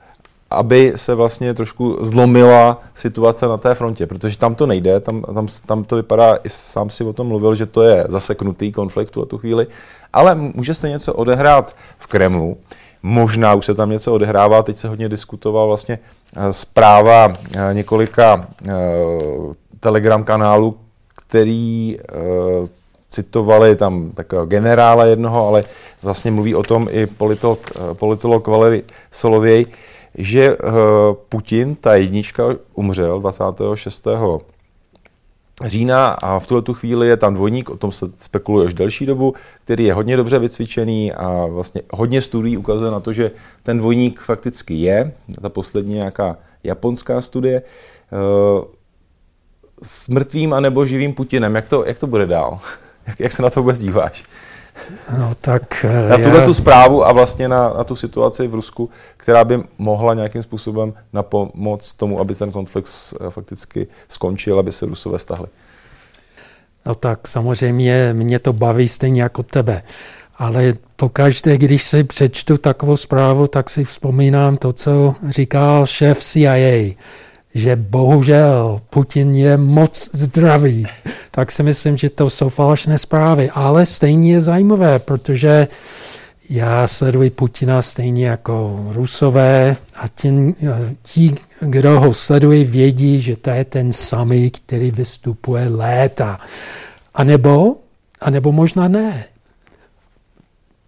aby 0.52 0.94
se 0.96 1.16
vlastně 1.16 1.54
trošku 1.54 1.98
zlomila 2.02 2.82
situace 2.96 3.48
na 3.48 3.58
té 3.58 3.74
frontě, 3.74 4.08
protože 4.08 4.38
tam 4.38 4.56
to 4.56 4.66
nejde, 4.66 5.00
tam, 5.00 5.22
tam, 5.22 5.48
tam 5.66 5.84
to 5.84 5.96
vypadá, 5.96 6.36
i 6.44 6.50
sám 6.50 6.90
si 6.90 7.04
o 7.04 7.14
tom 7.14 7.28
mluvil, 7.28 7.56
že 7.56 7.66
to 7.66 7.82
je 7.82 8.06
zaseknutý 8.08 8.72
konflikt 8.72 9.16
v 9.16 9.26
tu 9.26 9.38
chvíli, 9.38 9.68
ale 10.14 10.36
může 10.36 10.74
se 10.74 10.90
něco 10.90 11.14
odehrát 11.14 11.76
v 11.98 12.08
Kremlu, 12.08 12.58
Možná 13.04 13.54
už 13.54 13.66
se 13.66 13.74
tam 13.74 13.90
něco 13.90 14.14
odehrává, 14.14 14.64
teď 14.64 14.78
se 14.78 14.88
hodně 14.88 15.10
diskutoval 15.10 15.68
vlastně 15.68 16.00
eh, 16.36 16.54
zpráva 16.54 17.34
eh, 17.56 17.74
několika 17.74 18.48
eh, 18.70 18.74
telegram 19.80 20.24
kanálů, 20.24 20.78
který 21.16 21.98
citovali 23.10 23.76
tam 23.76 24.12
takového 24.12 24.46
generála 24.46 25.06
jednoho, 25.06 25.48
ale 25.48 25.64
vlastně 26.04 26.32
mluví 26.32 26.56
o 26.56 26.64
tom 26.64 26.88
i 26.92 27.06
politolog, 27.06 27.72
politolog 27.94 28.48
Valery 28.48 28.84
Solověj, 29.12 29.66
že 30.18 30.58
Putin, 31.30 31.76
ta 31.76 31.96
jednička, 31.96 32.44
umřel 32.74 33.20
26 33.20 34.08
října 35.66 36.10
a 36.10 36.40
v 36.40 36.48
tuhle 36.48 36.62
tu 36.62 36.74
chvíli 36.74 37.08
je 37.08 37.18
tam 37.18 37.34
dvojník, 37.34 37.70
o 37.70 37.78
tom 37.78 37.92
se 37.92 38.06
spekuluje 38.18 38.68
už 38.68 38.74
delší 38.74 39.06
dobu, 39.06 39.34
který 39.64 39.84
je 39.84 39.94
hodně 39.94 40.18
dobře 40.18 40.40
vycvičený 40.40 41.14
a 41.14 41.46
vlastně 41.46 41.82
hodně 41.92 42.22
studií 42.22 42.58
ukazuje 42.58 42.92
na 42.92 43.00
to, 43.00 43.14
že 43.14 43.32
ten 43.64 43.78
dvojník 43.78 44.20
fakticky 44.20 44.74
je, 44.74 45.12
ta 45.42 45.50
poslední 45.50 45.94
nějaká 45.94 46.38
japonská 46.64 47.22
studie, 47.22 47.62
eh, 47.62 48.66
s 49.84 50.08
mrtvým 50.08 50.54
anebo 50.54 50.86
živým 50.86 51.14
Putinem. 51.14 51.56
Jak 51.56 51.68
to, 51.68 51.86
jak 51.86 52.00
to 52.00 52.08
bude 52.08 52.26
dál? 52.26 52.60
Jak, 53.08 53.20
jak 53.20 53.32
se 53.32 53.44
na 53.44 53.50
to 53.50 53.60
vůbec 53.60 53.80
díváš? 53.80 54.24
No, 55.18 55.36
tak, 55.42 55.86
na 56.10 56.18
tuhle 56.18 56.40
já... 56.40 56.46
tu 56.46 56.54
zprávu 56.54 57.06
a 57.06 57.12
vlastně 57.12 57.48
na, 57.48 57.74
na 57.74 57.84
tu 57.84 57.96
situaci 57.96 58.48
v 58.48 58.56
Rusku, 58.56 58.90
která 59.18 59.44
by 59.44 59.64
mohla 59.78 60.14
nějakým 60.14 60.44
způsobem 60.44 60.94
napomoct 61.14 61.94
tomu, 61.94 62.20
aby 62.20 62.36
ten 62.36 62.52
konflikt 62.52 62.90
fakticky 63.30 63.88
skončil, 64.08 64.60
aby 64.60 64.72
se 64.72 64.86
Rusové 64.86 65.20
stahli. 65.20 65.48
No 66.86 66.96
tak 66.96 67.28
samozřejmě 67.28 68.10
mě 68.14 68.40
to 68.40 68.54
baví 68.54 68.88
stejně 68.88 69.22
jako 69.22 69.44
tebe. 69.44 69.84
Ale 70.38 70.74
pokaždé, 70.96 71.58
když 71.58 71.84
si 71.84 72.04
přečtu 72.04 72.58
takovou 72.58 72.98
zprávu, 72.98 73.48
tak 73.48 73.70
si 73.70 73.84
vzpomínám 73.84 74.58
to, 74.58 74.74
co 74.74 75.16
říkal 75.30 75.86
šéf 75.86 76.20
CIA 76.20 76.96
že 77.54 77.76
bohužel 77.76 78.82
Putin 78.90 79.36
je 79.36 79.58
moc 79.58 80.10
zdravý, 80.14 80.88
tak 81.32 81.52
si 81.52 81.64
myslím, 81.64 81.98
že 81.98 82.10
to 82.10 82.30
jsou 82.30 82.50
falešné 82.50 82.98
zprávy. 82.98 83.50
Ale 83.54 83.86
stejně 83.86 84.34
je 84.34 84.42
zajímavé, 84.42 85.00
protože 85.00 85.68
já 86.50 86.88
sleduji 86.88 87.30
Putina 87.30 87.82
stejně 87.82 88.28
jako 88.28 88.86
Rusové 88.90 89.76
a 89.96 90.08
ti, 91.04 91.36
kdo 91.60 92.00
ho 92.00 92.14
sledují, 92.14 92.64
vědí, 92.64 93.22
že 93.22 93.36
to 93.36 93.50
je 93.50 93.66
ten 93.66 93.92
samý, 93.92 94.52
který 94.52 94.92
vystupuje 94.92 95.68
léta. 95.68 96.40
A 97.14 97.24
nebo, 97.24 97.76
a 98.22 98.30
nebo 98.30 98.52
možná 98.52 98.88
ne. 98.88 99.26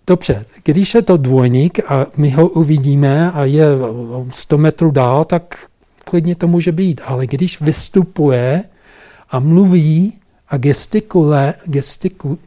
Dobře, 0.08 0.46
když 0.64 0.96
je 0.96 1.02
to 1.02 1.18
dvojník 1.18 1.80
a 1.92 2.06
my 2.18 2.30
ho 2.30 2.48
uvidíme 2.48 3.32
a 3.32 3.44
je 3.44 3.66
100 4.30 4.58
metrů 4.58 4.92
dál, 4.92 5.26
tak 5.26 5.58
klidně 6.14 6.36
to 6.36 6.48
může 6.48 6.72
být. 6.72 7.02
Ale 7.06 7.28
když 7.28 7.62
vystupuje 7.62 8.64
a 9.30 9.40
mluví 9.40 10.14
a 10.48 10.58
gestikule, 10.58 11.54
gestiku, 11.66 12.40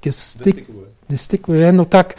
gestik, 0.00 0.70
gestikuluje, 1.08 1.72
no 1.72 1.84
tak 1.84 2.14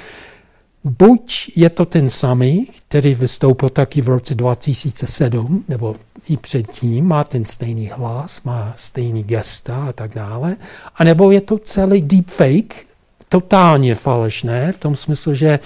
buď 0.83 1.51
je 1.55 1.69
to 1.69 1.85
ten 1.85 2.09
samý, 2.09 2.67
který 2.87 3.15
vystoupil 3.15 3.69
taky 3.69 4.01
v 4.01 4.07
roce 4.07 4.35
2007, 4.35 5.65
nebo 5.67 5.95
i 6.29 6.37
předtím, 6.37 7.05
má 7.05 7.23
ten 7.23 7.45
stejný 7.45 7.89
hlas, 7.93 8.41
má 8.43 8.73
stejný 8.75 9.23
gesta 9.23 9.85
a 9.89 9.93
tak 9.93 10.13
dále, 10.13 10.57
anebo 10.95 11.31
je 11.31 11.41
to 11.41 11.57
celý 11.57 12.01
deepfake, 12.01 12.85
totálně 13.29 13.95
falešné, 13.95 14.71
v 14.71 14.77
tom 14.77 14.95
smyslu, 14.95 15.33
že 15.33 15.59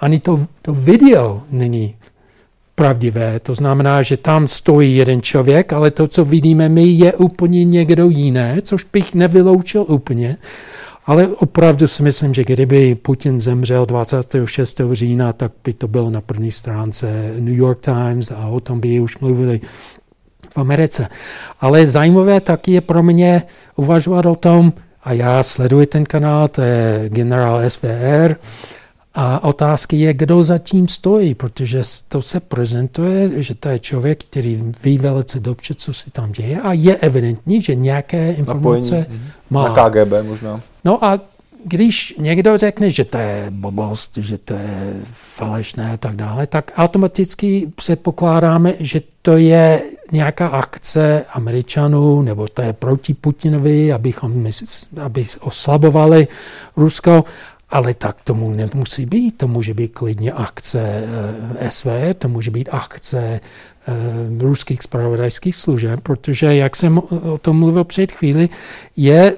ani 0.00 0.20
to, 0.20 0.46
to 0.62 0.74
video 0.74 1.42
není 1.50 1.94
pravdivé. 2.74 3.40
To 3.40 3.54
znamená, 3.54 4.02
že 4.02 4.16
tam 4.16 4.48
stojí 4.48 4.96
jeden 4.96 5.22
člověk, 5.22 5.72
ale 5.72 5.90
to, 5.90 6.08
co 6.08 6.24
vidíme 6.24 6.68
my, 6.68 6.84
je 6.86 7.12
úplně 7.12 7.64
někdo 7.64 8.08
jiné, 8.08 8.56
což 8.62 8.86
bych 8.92 9.14
nevyloučil 9.14 9.84
úplně. 9.88 10.36
Ale 11.06 11.28
opravdu 11.28 11.88
si 11.88 12.02
myslím, 12.02 12.34
že 12.34 12.44
kdyby 12.44 12.94
Putin 12.94 13.40
zemřel 13.40 13.86
26. 13.86 14.80
října, 14.92 15.32
tak 15.32 15.52
by 15.64 15.72
to 15.72 15.88
bylo 15.88 16.10
na 16.10 16.20
první 16.20 16.50
stránce 16.50 17.32
New 17.38 17.54
York 17.54 17.80
Times 17.80 18.30
a 18.30 18.46
o 18.46 18.60
tom 18.60 18.80
by 18.80 19.00
už 19.00 19.18
mluvili 19.18 19.60
v 20.54 20.58
Americe. 20.58 21.08
Ale 21.60 21.86
zajímavé 21.86 22.40
taky 22.40 22.72
je 22.72 22.80
pro 22.80 23.02
mě 23.02 23.42
uvažovat 23.76 24.26
o 24.26 24.34
tom, 24.34 24.72
a 25.04 25.12
já 25.12 25.42
sleduji 25.42 25.86
ten 25.86 26.04
kanál, 26.04 26.48
to 26.48 26.62
je 26.62 27.04
generál 27.08 27.70
SVR, 27.70 28.36
a 29.14 29.44
otázka 29.44 29.96
je, 29.96 30.14
kdo 30.14 30.44
za 30.44 30.58
tím 30.58 30.88
stojí, 30.88 31.34
protože 31.34 31.82
to 32.08 32.22
se 32.22 32.40
prezentuje, 32.40 33.42
že 33.42 33.54
to 33.54 33.68
je 33.68 33.78
člověk, 33.78 34.24
který 34.24 34.72
ví 34.82 34.98
velice 34.98 35.40
dobře, 35.40 35.74
co 35.74 35.92
se 35.92 36.10
tam 36.10 36.32
děje 36.32 36.60
a 36.60 36.72
je 36.72 36.96
evidentní, 36.96 37.62
že 37.62 37.74
nějaké 37.74 38.32
informace 38.32 38.98
Napojení. 38.98 39.24
má. 39.50 39.68
Na 39.68 39.90
KGB 39.90 40.12
možná. 40.22 40.60
No 40.84 41.04
a 41.04 41.20
když 41.64 42.14
někdo 42.18 42.58
řekne, 42.58 42.90
že 42.90 43.04
to 43.04 43.18
je 43.18 43.46
blbost, 43.50 44.16
že 44.16 44.38
to 44.38 44.54
je 44.54 44.94
falešné 45.12 45.92
a 45.92 45.96
tak 45.96 46.16
dále, 46.16 46.46
tak 46.46 46.70
automaticky 46.76 47.72
předpokládáme, 47.74 48.74
že 48.80 49.00
to 49.22 49.36
je 49.36 49.82
nějaká 50.12 50.46
akce 50.46 51.24
Američanů, 51.32 52.22
nebo 52.22 52.48
to 52.48 52.62
je 52.62 52.72
proti 52.72 53.14
Putinovi, 53.14 53.92
abychom, 53.92 54.46
aby 55.02 55.26
oslabovali 55.40 56.28
Rusko, 56.76 57.24
ale 57.72 57.94
tak 57.94 58.22
tomu 58.22 58.50
nemusí 58.50 59.06
být. 59.06 59.38
To 59.38 59.48
může 59.48 59.74
být 59.74 59.88
klidně 59.88 60.32
akce 60.32 61.04
eh, 61.60 61.70
SV, 61.70 61.86
to 62.18 62.28
může 62.28 62.50
být 62.50 62.68
akce 62.72 63.18
eh, 63.18 63.92
ruských 64.38 64.82
spravodajských 64.82 65.56
služeb, 65.56 66.00
protože, 66.02 66.54
jak 66.54 66.76
jsem 66.76 66.98
o 67.22 67.38
tom 67.38 67.58
mluvil 67.58 67.84
před 67.84 68.12
chvíli, 68.12 68.48
je 68.96 69.36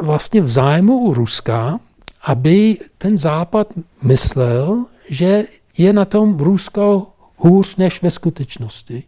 vlastně 0.00 0.40
v 0.40 0.50
zájmu 0.50 1.14
Ruska, 1.14 1.80
aby 2.24 2.76
ten 2.98 3.18
Západ 3.18 3.68
myslel, 4.02 4.84
že 5.08 5.44
je 5.78 5.92
na 5.92 6.04
tom 6.04 6.38
Rusko 6.38 7.06
hůř 7.36 7.76
než 7.76 8.02
ve 8.02 8.10
skutečnosti. 8.10 9.02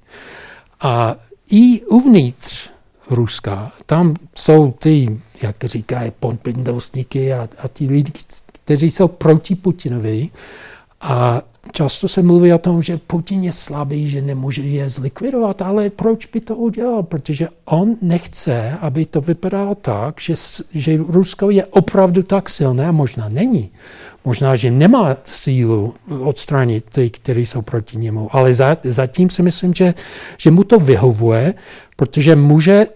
A 0.81 1.17
i 1.51 1.83
uvnitř 1.83 2.71
Ruska, 3.11 3.73
tam 3.87 4.15
jsou 4.35 4.73
ty, 4.73 5.21
jak 5.43 5.65
říkají, 5.65 6.13
ponpindostníky 6.21 7.33
a, 7.33 7.49
a 7.59 7.69
ty 7.69 7.87
lidi, 7.87 8.13
kteří 8.65 8.91
jsou 8.91 9.09
proti 9.09 9.55
Putinovi 9.55 10.31
a 11.01 11.43
často 11.73 12.09
se 12.09 12.23
mluví 12.23 12.53
o 12.53 12.59
tom, 12.59 12.83
že 12.83 12.97
Putin 12.97 13.45
je 13.45 13.53
slabý, 13.53 14.09
že 14.09 14.23
nemůže 14.23 14.63
je 14.63 14.89
zlikvidovat, 14.89 15.63
ale 15.63 15.91
proč 15.91 16.27
by 16.27 16.41
to 16.41 16.57
udělal? 16.57 17.03
Protože 17.03 17.49
on 17.65 17.97
nechce, 18.03 18.79
aby 18.81 19.07
to 19.07 19.21
vypadalo 19.21 19.75
tak, 19.75 20.21
že, 20.21 20.35
že 20.75 20.99
Rusko 21.09 21.51
je 21.51 21.65
opravdu 21.65 22.23
tak 22.23 22.51
silné, 22.51 22.87
a 22.87 22.93
možná 22.93 23.29
není. 23.29 23.71
Možná, 24.25 24.57
že 24.57 24.71
nemá 24.71 25.17
sílu 25.25 25.95
odstranit 26.21 26.85
ty, 26.89 27.11
kteří 27.11 27.47
jsou 27.47 27.63
proti 27.63 27.97
němu, 27.97 28.29
ale 28.33 28.55
za, 28.55 28.77
zatím 28.85 29.31
si 29.31 29.43
myslím, 29.43 29.75
že, 29.75 29.95
že 30.37 30.51
mu 30.51 30.65
to 30.65 30.79
vyhovuje, 30.79 31.55
protože 31.97 32.37
může 32.37 32.87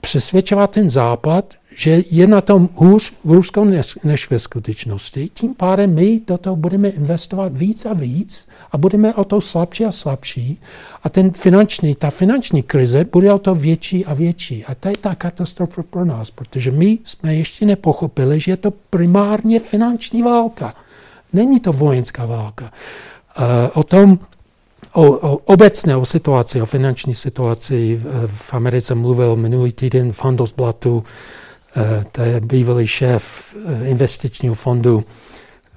přesvědčovat 0.00 0.70
ten 0.70 0.90
západ, 0.90 1.54
že 1.78 2.02
je 2.10 2.26
na 2.26 2.40
tom 2.40 2.68
hůř 2.74 3.12
v 3.24 3.32
Rusku 3.32 3.64
než, 4.04 4.30
ve 4.30 4.38
skutečnosti. 4.38 5.28
Tím 5.34 5.54
pádem 5.54 5.94
my 5.94 6.20
do 6.26 6.38
toho 6.38 6.56
budeme 6.56 6.88
investovat 6.88 7.52
víc 7.56 7.86
a 7.86 7.92
víc 7.92 8.48
a 8.72 8.78
budeme 8.78 9.14
o 9.14 9.24
to 9.24 9.40
slabší 9.40 9.84
a 9.84 9.92
slabší. 9.92 10.60
A 11.02 11.08
ten 11.08 11.30
finanční, 11.30 11.94
ta 11.94 12.10
finanční 12.10 12.62
krize 12.62 13.04
bude 13.12 13.32
o 13.32 13.38
to 13.38 13.54
větší 13.54 14.06
a 14.06 14.14
větší. 14.14 14.64
A 14.64 14.74
to 14.74 14.88
je 14.88 14.96
ta 14.96 15.14
katastrofa 15.14 15.82
pro 15.90 16.04
nás, 16.04 16.30
protože 16.30 16.70
my 16.70 16.98
jsme 17.04 17.34
ještě 17.34 17.66
nepochopili, 17.66 18.40
že 18.40 18.52
je 18.52 18.56
to 18.56 18.70
primárně 18.70 19.60
finanční 19.60 20.22
válka. 20.22 20.74
Není 21.32 21.60
to 21.60 21.72
vojenská 21.72 22.26
válka. 22.26 22.72
Uh, 23.38 23.44
o 23.74 23.82
tom 23.82 24.18
o, 24.92 25.02
o 25.02 25.36
obecné 25.36 25.96
o 25.96 26.06
situaci, 26.06 26.62
o 26.62 26.66
finanční 26.66 27.14
situaci 27.14 28.00
v, 28.02 28.26
v 28.26 28.54
Americe 28.54 28.94
mluvil 28.94 29.36
minulý 29.36 29.72
týden 29.72 30.12
Fandosblatu 30.12 31.04
Eh, 31.04 31.45
to 32.12 32.22
je 32.22 32.40
bývalý 32.40 32.86
šéf 32.86 33.54
eh, 33.66 33.86
investičního 33.86 34.54
fondu 34.54 35.04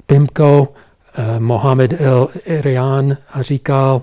PIMCO, 0.05 0.67
eh, 1.15 1.39
Mohamed 1.39 2.01
El 2.01 2.29
Irian, 2.45 3.17
a 3.33 3.41
říkal, 3.41 4.01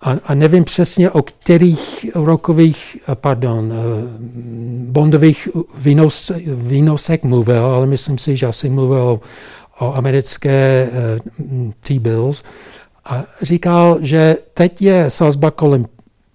a, 0.00 0.16
a 0.24 0.34
nevím 0.34 0.64
přesně 0.64 1.10
o 1.10 1.22
kterých 1.22 2.06
rokových, 2.14 2.96
pardon, 3.14 3.72
bondových 4.86 5.48
výnos, 5.78 6.32
výnosek 6.46 7.22
mluvil, 7.22 7.64
ale 7.64 7.86
myslím 7.86 8.18
si, 8.18 8.36
že 8.36 8.46
asi 8.46 8.68
mluvil 8.68 9.00
o, 9.00 9.20
o 9.78 9.94
americké 9.96 10.88
T-bills. 11.80 12.42
A 13.04 13.24
říkal, 13.42 13.98
že 14.00 14.36
teď 14.54 14.82
je 14.82 15.10
sazba 15.10 15.50
kolem 15.50 15.86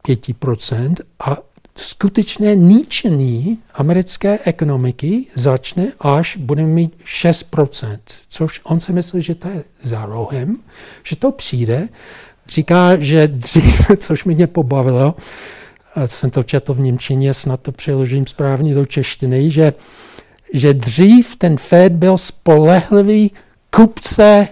5% 0.08 0.93
a 1.19 1.38
skutečné 1.75 2.55
ničení 2.55 3.57
americké 3.73 4.39
ekonomiky 4.45 5.25
začne, 5.36 5.88
až 5.99 6.38
budeme 6.38 6.67
mít 6.67 6.93
6%, 7.05 7.97
což 8.29 8.62
on 8.63 8.79
si 8.79 8.93
myslí, 8.93 9.21
že 9.21 9.36
to 9.36 9.49
je 9.49 9.63
za 9.81 10.05
rohem, 10.05 10.55
že 11.03 11.15
to 11.15 11.31
přijde. 11.31 11.89
Říká, 12.47 12.95
že 12.95 13.27
dřív, 13.27 13.91
což 13.97 14.23
mě 14.23 14.47
pobavilo, 14.47 15.15
jsem 16.05 16.29
to 16.29 16.43
četl 16.43 16.73
v 16.73 16.79
Němčině, 16.79 17.33
snad 17.33 17.62
to 17.62 17.71
přeložím 17.71 18.27
správně 18.27 18.75
do 18.75 18.86
češtiny, 18.86 19.51
že, 19.51 19.73
že 20.53 20.73
dřív 20.73 21.36
ten 21.36 21.57
Fed 21.57 21.93
byl 21.93 22.17
spolehlivý 22.17 23.31
kupce 23.75 24.47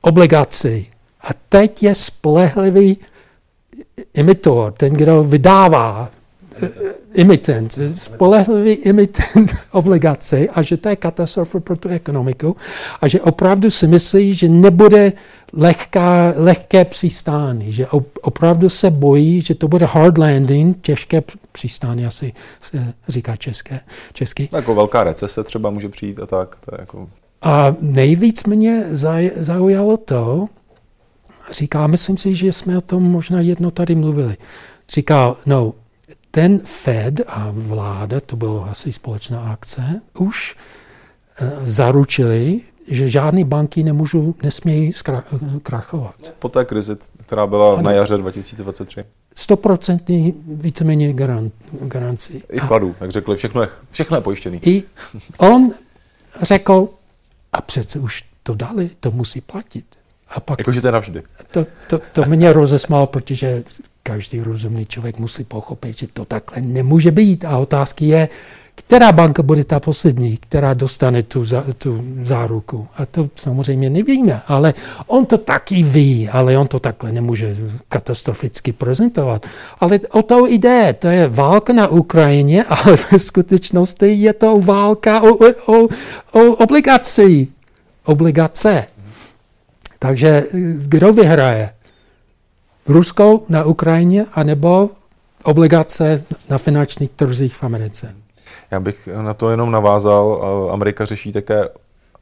obligací 0.00 0.88
a 1.20 1.28
teď 1.48 1.82
je 1.82 1.94
spolehlivý 1.94 2.98
imitor, 4.14 4.72
ten, 4.72 4.92
kdo 4.92 5.24
vydává 5.24 6.10
imitent, 7.14 7.78
spolehlivý 7.94 8.72
imitent 8.72 9.52
obligace 9.72 10.48
a 10.48 10.62
že 10.62 10.76
to 10.76 10.88
je 10.88 10.96
katastrofa 10.96 11.60
pro 11.60 11.76
tu 11.76 11.88
ekonomiku 11.88 12.56
a 13.00 13.08
že 13.08 13.20
opravdu 13.20 13.70
si 13.70 13.86
myslí, 13.86 14.34
že 14.34 14.48
nebude 14.48 15.12
lehká, 15.52 16.32
lehké 16.36 16.84
přistány, 16.84 17.72
že 17.72 17.86
opravdu 18.22 18.68
se 18.68 18.90
bojí, 18.90 19.40
že 19.40 19.54
to 19.54 19.68
bude 19.68 19.86
hard 19.86 20.18
landing, 20.18 20.76
těžké 20.80 21.22
přistány, 21.52 22.06
asi 22.06 22.32
se 22.60 22.94
říká 23.08 23.36
české, 23.36 23.80
česky. 24.12 24.48
Jako 24.52 24.74
velká 24.74 25.04
recese 25.04 25.44
třeba 25.44 25.70
může 25.70 25.88
přijít 25.88 26.20
a 26.20 26.26
tak. 26.26 26.56
To 26.60 26.74
je 26.74 26.80
jako... 26.80 27.08
A 27.42 27.74
nejvíc 27.80 28.44
mě 28.44 28.84
zaujalo 29.36 29.96
to, 29.96 30.48
říká, 31.50 31.86
myslím 31.86 32.16
si, 32.16 32.34
že 32.34 32.52
jsme 32.52 32.78
o 32.78 32.80
tom 32.80 33.02
možná 33.02 33.40
jedno 33.40 33.70
tady 33.70 33.94
mluvili, 33.94 34.36
říká, 34.94 35.36
no, 35.46 35.72
ten 36.34 36.60
Fed 36.64 37.20
a 37.26 37.50
vláda, 37.52 38.20
to 38.20 38.36
bylo 38.36 38.70
asi 38.70 38.92
společná 38.92 39.40
akce, 39.40 40.00
už 40.18 40.56
uh, 41.42 41.48
zaručili, 41.64 42.60
že 42.88 43.08
žádné 43.08 43.44
banky 43.44 43.82
nemůžou, 43.82 44.34
nesmějí 44.42 44.92
krachovat. 45.62 46.14
Po 46.38 46.48
té 46.48 46.64
krizi, 46.64 46.96
která 47.26 47.46
byla 47.46 47.72
ano. 47.72 47.82
na 47.82 47.92
jaře 47.92 48.16
2023. 48.16 49.04
100% 49.36 50.34
víceméně 50.46 51.12
garant, 51.12 51.54
garanci. 51.80 52.42
I 52.50 52.60
vkladu, 52.60 52.94
jak 53.00 53.10
řekli, 53.10 53.36
všechno 53.36 53.62
je, 53.62 53.68
všechno 53.90 54.16
je 54.16 54.20
pojištěný. 54.20 54.60
I 54.66 54.82
on 55.36 55.70
řekl, 56.42 56.88
a 57.52 57.60
přece 57.60 57.98
už 57.98 58.24
to 58.42 58.54
dali, 58.54 58.90
to 59.00 59.10
musí 59.10 59.40
platit. 59.40 59.86
A 60.28 60.40
pak, 60.40 60.58
Jakože 60.58 60.80
to 60.80 60.86
je 60.86 60.92
navždy. 60.92 61.22
To, 61.50 61.66
to, 61.88 62.00
to 62.12 62.24
mě 62.24 62.52
rozesmál, 62.52 63.06
protože 63.06 63.64
každý 64.06 64.40
rozumný 64.40 64.86
člověk 64.86 65.18
musí 65.18 65.44
pochopit, 65.44 65.98
že 65.98 66.06
to 66.12 66.24
takhle 66.24 66.62
nemůže 66.62 67.10
být. 67.10 67.44
A 67.44 67.58
otázka 67.58 68.04
je, 68.04 68.28
která 68.74 69.12
banka 69.12 69.42
bude 69.42 69.64
ta 69.64 69.80
poslední, 69.80 70.36
která 70.36 70.74
dostane 70.74 71.22
tu, 71.22 71.44
za, 71.44 71.64
tu 71.78 72.04
záruku. 72.22 72.86
A 72.96 73.06
to 73.06 73.30
samozřejmě 73.34 73.90
nevíme, 73.90 74.42
ale 74.46 74.74
on 75.06 75.26
to 75.26 75.38
taky 75.38 75.82
ví, 75.82 76.28
ale 76.28 76.58
on 76.58 76.66
to 76.66 76.78
takhle 76.78 77.12
nemůže 77.12 77.56
katastroficky 77.88 78.72
prezentovat. 78.72 79.46
Ale 79.80 80.00
o 80.10 80.22
to 80.22 80.46
jde, 80.46 80.92
to 80.98 81.08
je 81.08 81.28
válka 81.28 81.72
na 81.72 81.88
Ukrajině, 81.88 82.64
ale 82.68 82.98
ve 83.12 83.18
skutečnosti 83.18 84.06
je 84.06 84.32
to 84.32 84.60
válka 84.60 85.20
o, 85.20 85.34
o, 85.66 85.88
o 86.32 86.40
obligaci. 86.40 87.48
Obligace. 88.04 88.86
Takže 89.98 90.44
kdo 90.76 91.12
vyhraje? 91.12 91.73
Rusko 92.86 93.40
na 93.48 93.64
Ukrajině, 93.64 94.24
anebo 94.32 94.90
obligace 95.44 96.24
na 96.50 96.58
finančních 96.58 97.10
trzích 97.10 97.54
v 97.54 97.64
Americe? 97.64 98.14
Já 98.70 98.80
bych 98.80 99.08
na 99.22 99.34
to 99.34 99.50
jenom 99.50 99.70
navázal. 99.70 100.48
Amerika 100.72 101.04
řeší 101.04 101.32
také 101.32 101.68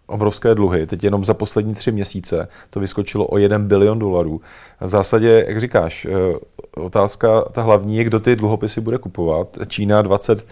obrovské 0.06 0.54
dluhy. 0.54 0.86
Teď 0.86 1.04
jenom 1.04 1.24
za 1.24 1.34
poslední 1.34 1.74
tři 1.74 1.92
měsíce 1.92 2.48
to 2.70 2.80
vyskočilo 2.80 3.26
o 3.26 3.38
1 3.38 3.58
bilion 3.58 3.98
dolarů. 3.98 4.40
V 4.80 4.88
zásadě, 4.88 5.44
jak 5.48 5.60
říkáš, 5.60 6.04
eh, 6.04 6.10
otázka 6.76 7.42
ta 7.52 7.62
hlavní 7.62 7.96
je, 7.96 8.04
kdo 8.04 8.20
ty 8.20 8.36
dluhopisy 8.36 8.80
bude 8.80 8.98
kupovat. 8.98 9.58
Čína 9.66 10.02
20 10.02 10.46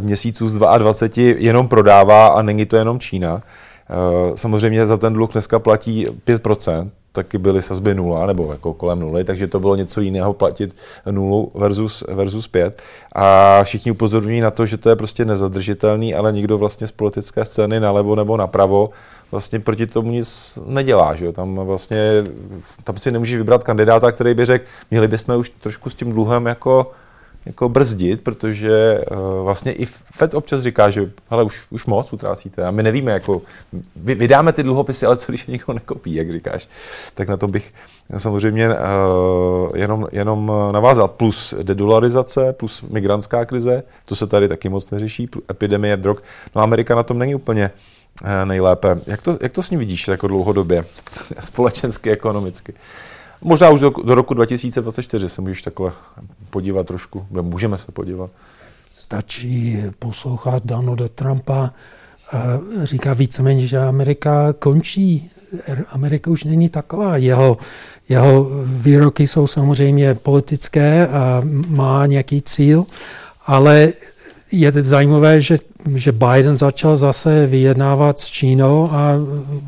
měsíců 0.00 0.48
z 0.48 0.54
22 0.54 1.34
jenom 1.38 1.68
prodává 1.68 2.26
a 2.26 2.42
není 2.42 2.66
to 2.66 2.76
jenom 2.76 2.98
Čína. 2.98 3.40
Eh, 3.90 4.36
samozřejmě 4.36 4.86
za 4.86 4.96
ten 4.96 5.12
dluh 5.12 5.32
dneska 5.32 5.58
platí 5.58 6.06
5%, 6.24 6.90
taky 7.16 7.38
byly 7.38 7.62
sazby 7.62 7.94
nula, 7.94 8.26
nebo 8.26 8.52
jako 8.52 8.74
kolem 8.74 9.00
nuly, 9.00 9.24
takže 9.24 9.46
to 9.46 9.60
bylo 9.60 9.76
něco 9.76 10.00
jiného 10.00 10.32
platit 10.32 10.76
nulu 11.10 11.52
versus, 11.54 12.04
versus 12.08 12.48
pět. 12.48 12.82
A 13.12 13.60
všichni 13.62 13.90
upozorňují 13.90 14.40
na 14.40 14.50
to, 14.50 14.66
že 14.66 14.76
to 14.76 14.88
je 14.88 14.96
prostě 14.96 15.24
nezadržitelný, 15.24 16.14
ale 16.14 16.32
nikdo 16.32 16.58
vlastně 16.58 16.86
z 16.86 16.92
politické 16.92 17.44
scény 17.44 17.80
nalevo 17.80 18.16
nebo 18.16 18.36
napravo 18.36 18.90
vlastně 19.30 19.60
proti 19.60 19.86
tomu 19.86 20.10
nic 20.10 20.58
nedělá. 20.66 21.14
Že? 21.14 21.32
Tam 21.32 21.54
vlastně 21.54 22.10
tam 22.84 22.98
si 22.98 23.10
nemůže 23.10 23.38
vybrat 23.38 23.64
kandidáta, 23.64 24.12
který 24.12 24.34
by 24.34 24.44
řekl, 24.44 24.64
měli 24.90 25.08
bychom 25.08 25.36
už 25.36 25.50
trošku 25.50 25.90
s 25.90 25.94
tím 25.94 26.12
dluhem 26.12 26.46
jako 26.46 26.92
jako 27.46 27.68
brzdit, 27.68 28.20
protože 28.20 29.04
uh, 29.10 29.44
vlastně 29.44 29.72
i 29.72 29.86
FED 29.86 30.34
občas 30.34 30.60
říká, 30.60 30.90
že 30.90 31.10
hele, 31.30 31.44
už, 31.44 31.66
už 31.70 31.86
moc 31.86 32.12
utrácíte 32.12 32.64
a 32.64 32.70
my 32.70 32.82
nevíme, 32.82 33.12
jako 33.12 33.42
vy, 33.96 34.14
vydáme 34.14 34.52
ty 34.52 34.62
dluhopisy, 34.62 35.06
ale 35.06 35.16
co 35.16 35.32
když 35.32 35.48
je 35.48 35.52
nikdo 35.52 35.72
nekopí, 35.72 36.14
jak 36.14 36.32
říkáš. 36.32 36.68
Tak 37.14 37.28
na 37.28 37.36
tom 37.36 37.50
bych 37.50 37.72
samozřejmě 38.16 38.68
uh, 38.68 38.74
jenom, 39.74 40.06
jenom 40.12 40.52
navázat. 40.72 41.10
Plus 41.10 41.54
dedolarizace, 41.62 42.52
plus 42.52 42.82
migrantská 42.82 43.44
krize, 43.44 43.82
to 44.04 44.16
se 44.16 44.26
tady 44.26 44.48
taky 44.48 44.68
moc 44.68 44.90
neřeší, 44.90 45.28
epidemie 45.50 45.96
drog. 45.96 46.18
No 46.54 46.62
Amerika 46.62 46.94
na 46.94 47.02
tom 47.02 47.18
není 47.18 47.34
úplně 47.34 47.70
uh, 48.22 48.28
nejlépe. 48.44 49.00
Jak 49.06 49.22
to, 49.22 49.38
jak 49.40 49.52
to 49.52 49.62
s 49.62 49.70
ním 49.70 49.80
vidíš 49.80 50.08
jako 50.08 50.26
dlouhodobě, 50.26 50.84
společensky, 51.40 52.10
ekonomicky? 52.10 52.74
Možná 53.42 53.70
už 53.70 53.80
do, 53.80 53.90
do 54.04 54.14
roku 54.14 54.34
2024 54.34 55.28
se 55.28 55.40
můžeš 55.40 55.62
takhle 55.62 55.92
podívat 56.50 56.86
trošku, 56.86 57.26
můžeme 57.30 57.78
se 57.78 57.92
podívat. 57.92 58.30
Stačí 58.92 59.82
poslouchat 59.98 60.66
Donalda 60.66 61.08
Trumpa, 61.08 61.70
říká 62.82 63.12
víceméně, 63.12 63.66
že 63.66 63.78
Amerika 63.78 64.52
končí. 64.52 65.30
Amerika 65.88 66.30
už 66.30 66.44
není 66.44 66.68
taková. 66.68 67.16
Jeho, 67.16 67.58
jeho 68.08 68.50
výroky 68.64 69.26
jsou 69.26 69.46
samozřejmě 69.46 70.14
politické 70.14 71.08
a 71.08 71.42
má 71.68 72.06
nějaký 72.06 72.42
cíl, 72.42 72.84
ale 73.46 73.92
je 74.52 74.72
zajímavé, 74.72 75.40
že, 75.40 75.58
že 75.94 76.12
Biden 76.12 76.56
začal 76.56 76.96
zase 76.96 77.46
vyjednávat 77.46 78.20
s 78.20 78.24
Čínou 78.24 78.90
a 78.92 79.12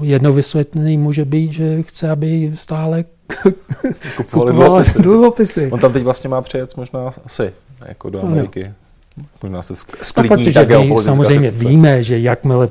jedno 0.00 0.33
vysvětlení 0.33 0.98
může 0.98 1.24
být, 1.24 1.52
že 1.52 1.83
chce, 1.83 2.11
aby 2.11 2.52
stále 2.54 3.04
kupovali 4.17 4.53
dluhopisy. 4.53 5.03
dluhopisy. 5.03 5.71
On 5.73 5.81
tam 5.81 5.93
teď 5.93 6.03
vlastně 6.03 6.29
má 6.29 6.43
přijet 6.43 6.77
možná 6.77 7.11
asi 7.25 7.53
jako 7.87 8.11
do 8.11 8.23
Ameriky. 8.23 8.64
Ano. 8.64 8.75
Možná 9.43 9.62
se 9.62 9.77
sklidní 10.03 10.45
no, 10.45 10.53
protože 10.53 10.79
my 10.79 11.03
samozřejmě 11.03 11.51
řetězce. 11.51 11.69
víme, 11.69 12.03
že 12.03 12.19
jakmile 12.19 12.69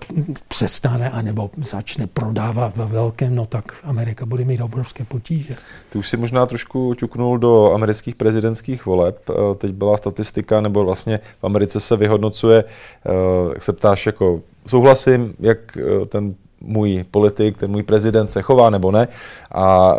přestane 0.47 1.09
anebo 1.09 1.49
začne 1.57 2.07
prodávat 2.07 2.77
ve 2.77 2.85
velkém, 2.85 3.35
no 3.35 3.45
tak 3.45 3.63
Amerika 3.83 4.25
bude 4.25 4.45
mít 4.45 4.61
obrovské 4.61 5.03
potíže. 5.05 5.55
Ty 5.89 5.99
už 5.99 6.09
si 6.09 6.17
možná 6.17 6.45
trošku 6.45 6.93
ťuknul 6.93 7.37
do 7.37 7.73
amerických 7.73 8.15
prezidentských 8.15 8.85
voleb. 8.85 9.29
Eh, 9.29 9.33
teď 9.57 9.71
byla 9.71 9.97
statistika, 9.97 10.61
nebo 10.61 10.85
vlastně 10.85 11.19
v 11.39 11.43
Americe 11.43 11.79
se 11.79 11.95
vyhodnocuje, 11.95 12.63
eh, 12.63 13.09
jak 13.53 13.63
se 13.63 13.73
ptáš, 13.73 14.05
jako 14.05 14.41
souhlasím, 14.67 15.33
jak 15.39 15.77
eh, 15.77 16.05
ten 16.05 16.35
můj 16.61 17.05
politik, 17.11 17.57
ten 17.57 17.71
můj 17.71 17.83
prezident 17.83 18.27
se 18.27 18.41
chová 18.41 18.69
nebo 18.69 18.91
ne. 18.91 19.07
A 19.51 19.95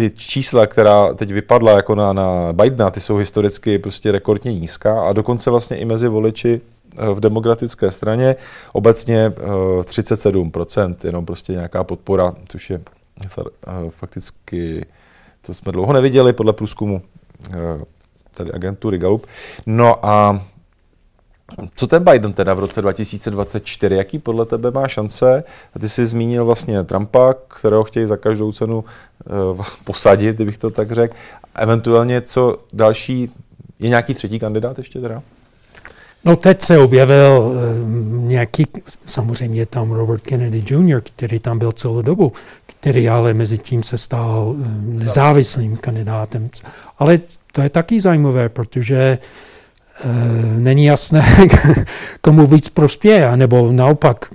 ty 0.00 0.10
čísla, 0.16 0.66
která 0.66 1.14
teď 1.14 1.32
vypadla 1.32 1.72
jako 1.72 1.94
na, 1.94 2.12
na 2.12 2.52
Bidena, 2.52 2.90
ty 2.90 3.00
jsou 3.00 3.16
historicky 3.16 3.78
prostě 3.78 4.12
rekordně 4.12 4.52
nízká 4.52 5.00
a 5.00 5.12
dokonce 5.12 5.50
vlastně 5.50 5.76
i 5.76 5.84
mezi 5.84 6.08
voliči 6.08 6.60
eh, 6.98 7.14
v 7.14 7.20
demokratické 7.20 7.90
straně 7.90 8.36
obecně 8.72 9.28
37%, 9.28 10.94
eh, 11.04 11.06
jenom 11.06 11.26
prostě 11.26 11.52
nějaká 11.52 11.84
podpora, 11.84 12.34
což 12.48 12.70
je 12.70 12.80
eh, 13.26 13.40
fakticky, 13.90 14.86
to 15.46 15.54
jsme 15.54 15.72
dlouho 15.72 15.92
neviděli 15.92 16.32
podle 16.32 16.52
průzkumu 16.52 17.02
tady 18.36 18.52
agentury 18.52 18.98
Gallup. 18.98 19.26
No 19.66 20.06
a 20.06 20.44
co 21.74 21.86
ten 21.86 22.04
Biden 22.04 22.32
teda 22.32 22.54
v 22.54 22.58
roce 22.58 22.82
2024, 22.82 23.94
jaký 23.94 24.18
podle 24.18 24.46
tebe 24.46 24.70
má 24.70 24.88
šance? 24.88 25.44
Ty 25.80 25.88
jsi 25.88 26.06
zmínil 26.06 26.44
vlastně 26.44 26.84
Trumpa, 26.84 27.34
kterého 27.48 27.84
chtějí 27.84 28.06
za 28.06 28.16
každou 28.16 28.52
cenu 28.52 28.84
uh, 29.54 29.64
posadit, 29.84 30.36
kdybych 30.36 30.58
to 30.58 30.70
tak 30.70 30.92
řekl. 30.92 31.14
Eventuálně 31.54 32.20
co 32.20 32.56
další, 32.72 33.32
je 33.78 33.88
nějaký 33.88 34.14
třetí 34.14 34.38
kandidát 34.38 34.78
ještě 34.78 35.00
teda? 35.00 35.22
No 36.24 36.36
teď 36.36 36.62
se 36.62 36.78
objevil 36.78 37.40
uh, 37.40 37.58
nějaký, 38.22 38.66
samozřejmě 39.06 39.60
je 39.60 39.66
tam 39.66 39.90
Robert 39.90 40.20
Kennedy 40.20 40.64
Jr., 40.70 41.00
který 41.00 41.38
tam 41.38 41.58
byl 41.58 41.72
celou 41.72 42.02
dobu, 42.02 42.32
který 42.66 43.08
ale 43.08 43.34
mezi 43.34 43.58
tím 43.58 43.82
se 43.82 43.98
stal 43.98 44.48
uh, 44.48 44.66
nezávislým 44.82 45.76
kandidátem. 45.76 46.50
Ale 46.98 47.18
to 47.52 47.60
je 47.60 47.68
taky 47.68 48.00
zajímavé, 48.00 48.48
protože 48.48 49.18
uh, 49.20 49.24
Eh, 49.24 49.59
není 50.58 50.84
jasné, 50.84 51.26
komu 52.20 52.46
víc 52.46 52.68
prospěje, 52.68 53.36
nebo 53.36 53.72
naopak, 53.72 54.32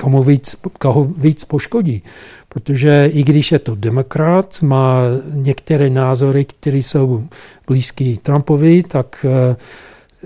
komu 0.00 0.22
víc, 0.22 0.56
koho 0.78 1.04
víc 1.04 1.44
poškodí. 1.44 2.02
Protože 2.48 3.10
i 3.12 3.22
když 3.22 3.52
je 3.52 3.58
to 3.58 3.74
demokrat, 3.74 4.62
má 4.62 5.00
některé 5.32 5.90
názory, 5.90 6.44
které 6.44 6.78
jsou 6.78 7.24
blízké 7.66 8.14
Trumpovi, 8.22 8.82
tak 8.82 9.26
eh, 9.28 9.56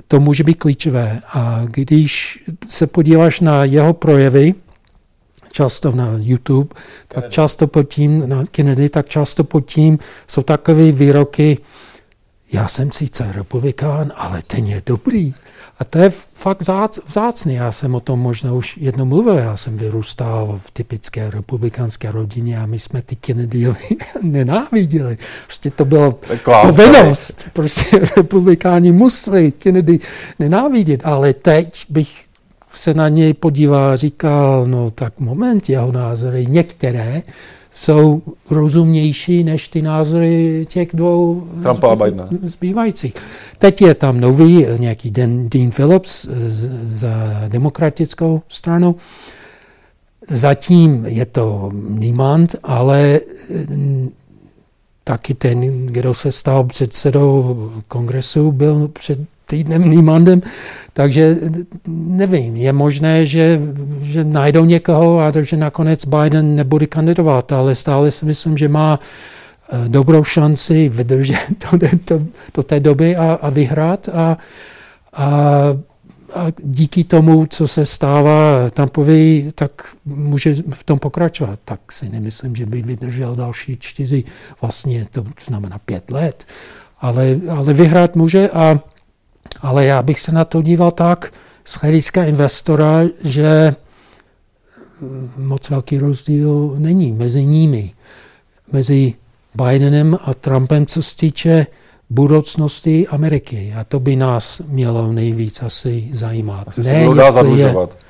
to 0.08 0.20
může 0.20 0.44
být 0.44 0.54
klíčové. 0.54 1.20
A 1.32 1.62
když 1.66 2.44
se 2.68 2.86
podíváš 2.86 3.40
na 3.40 3.64
jeho 3.64 3.92
projevy, 3.92 4.54
často 5.52 5.90
na 5.90 6.10
YouTube, 6.18 6.74
tak 7.08 7.28
často 7.28 7.66
pod 7.66 7.82
tím, 7.82 8.28
na 8.28 8.44
Kennedy, 8.50 8.88
tak 8.88 9.08
často 9.08 9.44
pod 9.44 9.60
tím 9.60 9.98
jsou 10.26 10.42
takové 10.42 10.92
výroky, 10.92 11.58
já 12.52 12.68
jsem 12.68 12.92
sice 12.92 13.32
republikán, 13.32 14.12
ale 14.16 14.42
ten 14.46 14.66
je 14.66 14.82
dobrý. 14.86 15.34
A 15.78 15.84
to 15.84 15.98
je 15.98 16.10
fakt 16.34 16.62
vzácný. 17.06 17.54
Já 17.54 17.72
jsem 17.72 17.94
o 17.94 18.00
tom 18.00 18.20
možná 18.20 18.52
už 18.52 18.76
jednou 18.76 19.04
mluvil. 19.04 19.34
Já 19.34 19.56
jsem 19.56 19.76
vyrůstal 19.76 20.60
v 20.62 20.70
typické 20.70 21.30
republikánské 21.30 22.10
rodině 22.10 22.58
a 22.58 22.66
my 22.66 22.78
jsme 22.78 23.02
ty 23.02 23.16
Kennedyovi 23.16 23.96
nenáviděli. 24.22 25.18
Prostě 25.46 25.70
to 25.70 25.84
bylo 25.84 26.20
povinnost. 26.62 27.48
Prostě 27.52 27.98
republikáni 28.16 28.92
museli 28.92 29.52
Kennedy 29.52 29.98
nenávidět. 30.38 31.00
Ale 31.04 31.32
teď 31.32 31.86
bych 31.88 32.24
se 32.72 32.94
na 32.94 33.08
něj 33.08 33.34
podíval 33.34 33.90
a 33.90 33.96
říkal, 33.96 34.66
no 34.66 34.90
tak 34.90 35.18
moment, 35.18 35.68
jeho 35.68 35.92
názory 35.92 36.46
některé 36.48 37.22
jsou 37.72 38.22
rozumnější 38.50 39.44
než 39.44 39.68
ty 39.68 39.82
názory 39.82 40.64
těch 40.68 40.88
dvou 40.94 41.46
Trumpa 41.62 41.92
a 41.92 41.96
Bidena. 41.96 42.28
zbývajících. 42.42 43.14
Teď 43.58 43.82
je 43.82 43.94
tam 43.94 44.20
nový 44.20 44.66
nějaký 44.78 45.11
Dean 45.11 45.70
Phillips 45.70 46.28
za 46.82 47.14
demokratickou 47.48 48.42
stranu. 48.48 48.96
Zatím 50.28 51.06
je 51.06 51.26
to 51.26 51.70
Niemand, 51.88 52.56
ale 52.62 53.20
mm, 53.68 54.11
taky 55.04 55.35
ten, 55.35 55.87
kdo 55.87 56.14
se 56.14 56.32
stal 56.32 56.64
předsedou 56.64 57.56
kongresu, 57.88 58.52
byl 58.52 58.88
před 58.88 59.18
týdnem 59.52 59.90
Niemandem, 59.90 60.40
takže 60.92 61.36
nevím, 61.92 62.56
je 62.56 62.72
možné, 62.72 63.26
že, 63.26 63.60
že 64.00 64.24
najdou 64.24 64.64
někoho 64.64 65.20
a 65.20 65.28
že 65.28 65.56
nakonec 65.56 66.04
Biden 66.08 66.56
nebude 66.56 66.86
kandidovat, 66.86 67.52
ale 67.52 67.74
stále 67.76 68.08
si 68.10 68.24
myslím, 68.24 68.56
že 68.56 68.68
má 68.68 68.96
eh, 68.96 69.88
dobrou 69.88 70.24
šanci 70.24 70.88
vydržet 70.88 71.36
do, 71.72 71.88
do, 72.08 72.26
do 72.54 72.62
té 72.62 72.80
doby 72.80 73.16
a, 73.16 73.36
a 73.42 73.50
vyhrát 73.50 74.08
a, 74.08 74.38
a, 75.12 75.28
a 76.34 76.42
díky 76.64 77.04
tomu, 77.04 77.46
co 77.46 77.68
se 77.68 77.86
stává 77.86 78.70
Trumpovi, 78.72 79.52
tak 79.54 79.72
může 80.04 80.54
v 80.54 80.84
tom 80.84 80.98
pokračovat. 80.98 81.58
Tak 81.64 81.92
si 81.92 82.08
nemyslím, 82.08 82.56
že 82.56 82.66
by 82.66 82.82
vydržel 82.82 83.36
další 83.36 83.76
čtyři, 83.76 84.24
vlastně 84.60 85.06
to 85.10 85.24
znamená 85.44 85.78
pět 85.78 86.10
let, 86.10 86.44
ale, 87.00 87.36
ale 87.50 87.72
vyhrát 87.74 88.16
může 88.16 88.50
a 88.50 88.80
ale 89.61 89.85
já 89.87 90.02
bych 90.02 90.20
se 90.20 90.33
na 90.33 90.44
to 90.44 90.62
díval 90.62 90.90
tak 90.90 91.33
z 91.64 91.74
hlediska 91.74 92.24
investora, 92.24 93.02
že 93.24 93.74
moc 95.37 95.70
velký 95.70 95.98
rozdíl 95.98 96.74
není 96.78 97.12
mezi 97.12 97.46
nimi. 97.46 97.92
Mezi 98.72 99.14
Bidenem 99.55 100.18
a 100.22 100.35
Trumpem, 100.35 100.87
co 100.87 101.02
se 101.02 101.16
týče 101.16 101.66
budoucnosti 102.11 103.09
Ameriky. 103.09 103.74
A 103.81 103.85
to 103.85 104.00
by 104.00 104.16
nás 104.16 104.61
mělo 104.68 105.12
nejvíc 105.12 105.62
asi 105.62 106.09
zajímat. 106.12 106.68
Asi 106.68 106.83
ne, 106.83 107.09
se 107.09 107.14
dá 107.14 107.33
zadlužovat. 107.33 107.94
Je, 107.94 108.00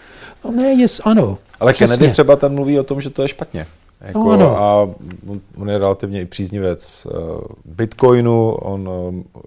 no 0.45 0.63
ne, 0.63 0.73
jest, 0.73 1.01
ano. 1.05 1.39
Ale 1.61 1.73
přesně. 1.73 1.97
Kennedy 1.97 2.13
třeba 2.13 2.37
ten 2.37 2.55
mluví 2.55 2.79
o 2.79 2.83
tom, 2.83 3.01
že 3.01 3.11
to 3.11 3.23
je 3.23 3.29
špatně. 3.29 3.67
Jako, 4.03 4.19
no, 4.19 4.31
ano. 4.31 4.59
A 4.59 4.89
on 5.57 5.71
je 5.71 5.79
relativně 5.79 6.21
i 6.21 6.27
příznivec 6.27 7.07
eh, 7.11 7.15
Bitcoinu, 7.65 8.51
on 8.51 8.91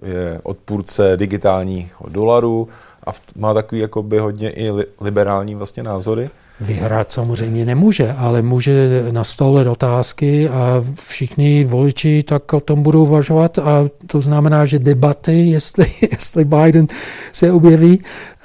eh, 0.02 0.08
je 0.08 0.40
odpůrce 0.42 1.16
digitálních 1.16 1.94
dolarů 2.08 2.68
a 3.06 3.10
má 3.36 3.54
takový 3.54 3.80
jakoby 3.80 4.18
hodně 4.18 4.50
i 4.50 4.70
liberální 5.00 5.54
vlastně 5.54 5.82
názory. 5.82 6.30
Vyhrát 6.60 7.10
samozřejmě 7.10 7.64
nemůže, 7.64 8.12
ale 8.12 8.42
může 8.42 9.04
na 9.10 9.24
stole 9.24 9.68
otázky 9.68 10.48
a 10.48 10.84
všichni 11.08 11.64
voliči 11.64 12.22
tak 12.22 12.52
o 12.52 12.60
tom 12.60 12.82
budou 12.82 13.02
uvažovat 13.02 13.58
a 13.58 13.88
to 14.06 14.20
znamená, 14.20 14.64
že 14.64 14.78
debaty, 14.78 15.32
jestli, 15.50 15.86
jestli 16.12 16.44
Biden 16.44 16.86
se 17.32 17.52
objeví 17.52 18.02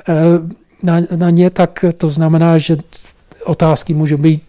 eh, 0.09 0.13
na, 0.83 1.01
na 1.15 1.29
ně, 1.29 1.49
tak 1.49 1.85
to 1.97 2.09
znamená, 2.09 2.57
že 2.57 2.77
otázky 3.45 3.93
můžou 3.93 4.17
být 4.17 4.43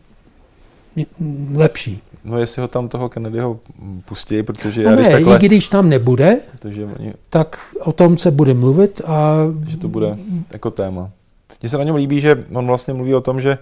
lepší. 1.54 2.02
No 2.24 2.38
jestli 2.38 2.62
ho 2.62 2.68
tam 2.68 2.88
toho 2.88 3.08
Kennedyho 3.08 3.58
pustí, 4.04 4.42
protože 4.42 4.82
no 4.82 4.90
já 4.90 4.96
ne, 4.96 5.02
když 5.02 5.12
takhle... 5.12 5.36
i 5.36 5.46
když 5.46 5.68
tam 5.68 5.88
nebude, 5.88 6.36
protože 6.52 6.84
oni... 6.84 7.12
tak 7.30 7.58
o 7.80 7.92
tom 7.92 8.18
se 8.18 8.30
bude 8.30 8.54
mluvit 8.54 9.00
a... 9.06 9.36
Že 9.66 9.76
to 9.76 9.88
bude 9.88 10.16
jako 10.52 10.70
téma. 10.70 11.10
Mně 11.62 11.68
se 11.68 11.78
na 11.78 11.84
něm 11.84 11.94
líbí, 11.94 12.20
že 12.20 12.44
on 12.52 12.66
vlastně 12.66 12.94
mluví 12.94 13.14
o 13.14 13.20
tom, 13.20 13.40
že 13.40 13.58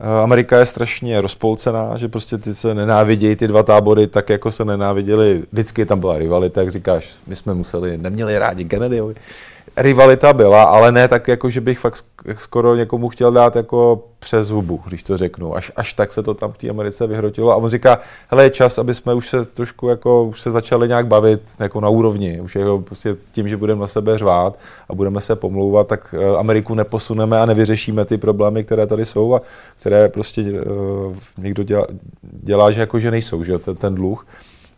eh, 0.00 0.22
Amerika 0.22 0.58
je 0.58 0.66
strašně 0.66 1.20
rozpolcená, 1.20 1.98
že 1.98 2.08
prostě 2.08 2.38
ty 2.38 2.54
se 2.54 2.74
nenávidějí 2.74 3.36
ty 3.36 3.48
dva 3.48 3.62
tábory 3.62 4.06
tak, 4.06 4.30
jako 4.30 4.50
se 4.50 4.64
nenáviděli. 4.64 5.42
Vždycky 5.52 5.86
tam 5.86 6.00
byla 6.00 6.18
rivalita, 6.18 6.60
jak 6.60 6.70
říkáš, 6.70 7.14
my 7.26 7.36
jsme 7.36 7.54
museli, 7.54 7.98
neměli 7.98 8.38
rádi 8.38 8.64
Kennedyovi 8.64 9.14
rivalita 9.76 10.32
byla, 10.32 10.62
ale 10.62 10.92
ne 10.92 11.08
tak, 11.08 11.28
jako 11.28 11.50
že 11.50 11.60
bych 11.60 11.78
fakt 11.78 12.04
skoro 12.36 12.76
někomu 12.76 13.08
chtěl 13.08 13.32
dát 13.32 13.56
jako 13.56 14.04
přes 14.18 14.48
hubu, 14.48 14.80
když 14.88 15.02
to 15.02 15.16
řeknu. 15.16 15.56
Až, 15.56 15.72
až 15.76 15.92
tak 15.92 16.12
se 16.12 16.22
to 16.22 16.34
tam 16.34 16.52
v 16.52 16.58
té 16.58 16.68
Americe 16.68 17.06
vyhrotilo. 17.06 17.52
A 17.52 17.56
on 17.56 17.70
říká, 17.70 17.98
hele, 18.28 18.44
je 18.44 18.50
čas, 18.50 18.78
aby 18.78 18.94
jsme 18.94 19.14
už 19.14 19.28
se 19.28 19.44
trošku 19.44 19.88
jako, 19.88 20.24
už 20.24 20.40
se 20.40 20.50
začali 20.50 20.88
nějak 20.88 21.06
bavit 21.06 21.42
jako 21.60 21.80
na 21.80 21.88
úrovni. 21.88 22.40
Už 22.40 22.56
jako 22.56 22.78
prostě 22.78 23.16
tím, 23.32 23.48
že 23.48 23.56
budeme 23.56 23.80
na 23.80 23.86
sebe 23.86 24.18
řvát 24.18 24.58
a 24.88 24.94
budeme 24.94 25.20
se 25.20 25.36
pomlouvat, 25.36 25.86
tak 25.86 26.14
eh, 26.18 26.36
Ameriku 26.36 26.74
neposuneme 26.74 27.40
a 27.40 27.46
nevyřešíme 27.46 28.04
ty 28.04 28.18
problémy, 28.18 28.64
které 28.64 28.86
tady 28.86 29.04
jsou 29.04 29.34
a 29.34 29.40
které 29.80 30.08
prostě 30.08 30.42
uh, 30.42 31.16
někdo 31.38 31.62
dělá, 31.62 31.86
dělá 32.22 32.70
že 32.70 32.80
jako, 32.80 32.98
že 32.98 33.10
nejsou, 33.10 33.44
že 33.44 33.58
ten, 33.58 33.76
ten 33.76 33.94
dluh 33.94 34.26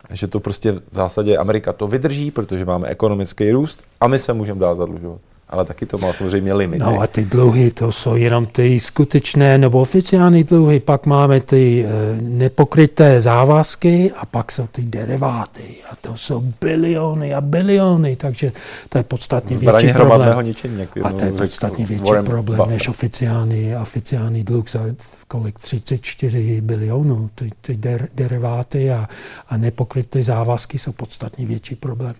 že 0.09 0.27
to 0.27 0.39
prostě 0.39 0.71
v 0.71 0.81
zásadě 0.91 1.37
Amerika 1.37 1.73
to 1.73 1.87
vydrží, 1.87 2.31
protože 2.31 2.65
máme 2.65 2.87
ekonomický 2.87 3.51
růst 3.51 3.83
a 4.01 4.07
my 4.07 4.19
se 4.19 4.33
můžeme 4.33 4.59
dál 4.59 4.75
zadlužovat 4.75 5.21
ale 5.49 5.65
taky 5.65 5.85
to 5.85 5.97
má 5.97 6.13
samozřejmě 6.13 6.53
limity. 6.53 6.83
No 6.83 7.01
a 7.01 7.07
ty 7.07 7.25
dluhy, 7.25 7.71
to 7.71 7.91
jsou 7.91 8.15
jenom 8.15 8.45
ty 8.45 8.79
skutečné 8.79 9.57
nebo 9.57 9.81
oficiální 9.81 10.43
dluhy, 10.43 10.79
pak 10.79 11.05
máme 11.05 11.39
ty 11.39 11.85
e, 11.85 12.21
nepokryté 12.21 13.21
závazky 13.21 14.11
a 14.17 14.25
pak 14.25 14.51
jsou 14.51 14.67
ty 14.67 14.81
deriváty 14.81 15.63
a 15.91 15.95
to 15.95 16.17
jsou 16.17 16.43
biliony 16.61 17.33
a 17.33 17.41
biliony, 17.41 18.15
takže 18.15 18.51
to 18.89 18.97
je 18.97 19.03
podstatně 19.03 19.57
Zbraně 19.57 19.85
větší 19.85 19.97
problém. 19.97 20.45
Ničení, 20.45 20.79
jak 20.79 20.89
a 21.03 21.11
to 21.11 21.25
je 21.25 21.31
podstatně 21.31 21.85
větší 21.85 22.03
Warren 22.03 22.25
problém 22.25 22.57
Buffett. 22.57 22.73
než 22.73 22.87
oficiální, 22.87 23.75
oficiální 23.81 24.43
dluh 24.43 24.69
za 24.69 24.79
kolik 25.27 25.59
34 25.59 26.61
bilionů. 26.61 27.29
Ty, 27.35 27.49
ty 27.61 27.77
der, 27.77 28.07
deriváty 28.13 28.91
a, 28.91 29.07
a 29.49 29.57
nepokryté 29.57 30.23
závazky 30.23 30.77
jsou 30.77 30.91
podstatně 30.91 31.45
větší 31.45 31.75
problém. 31.75 32.15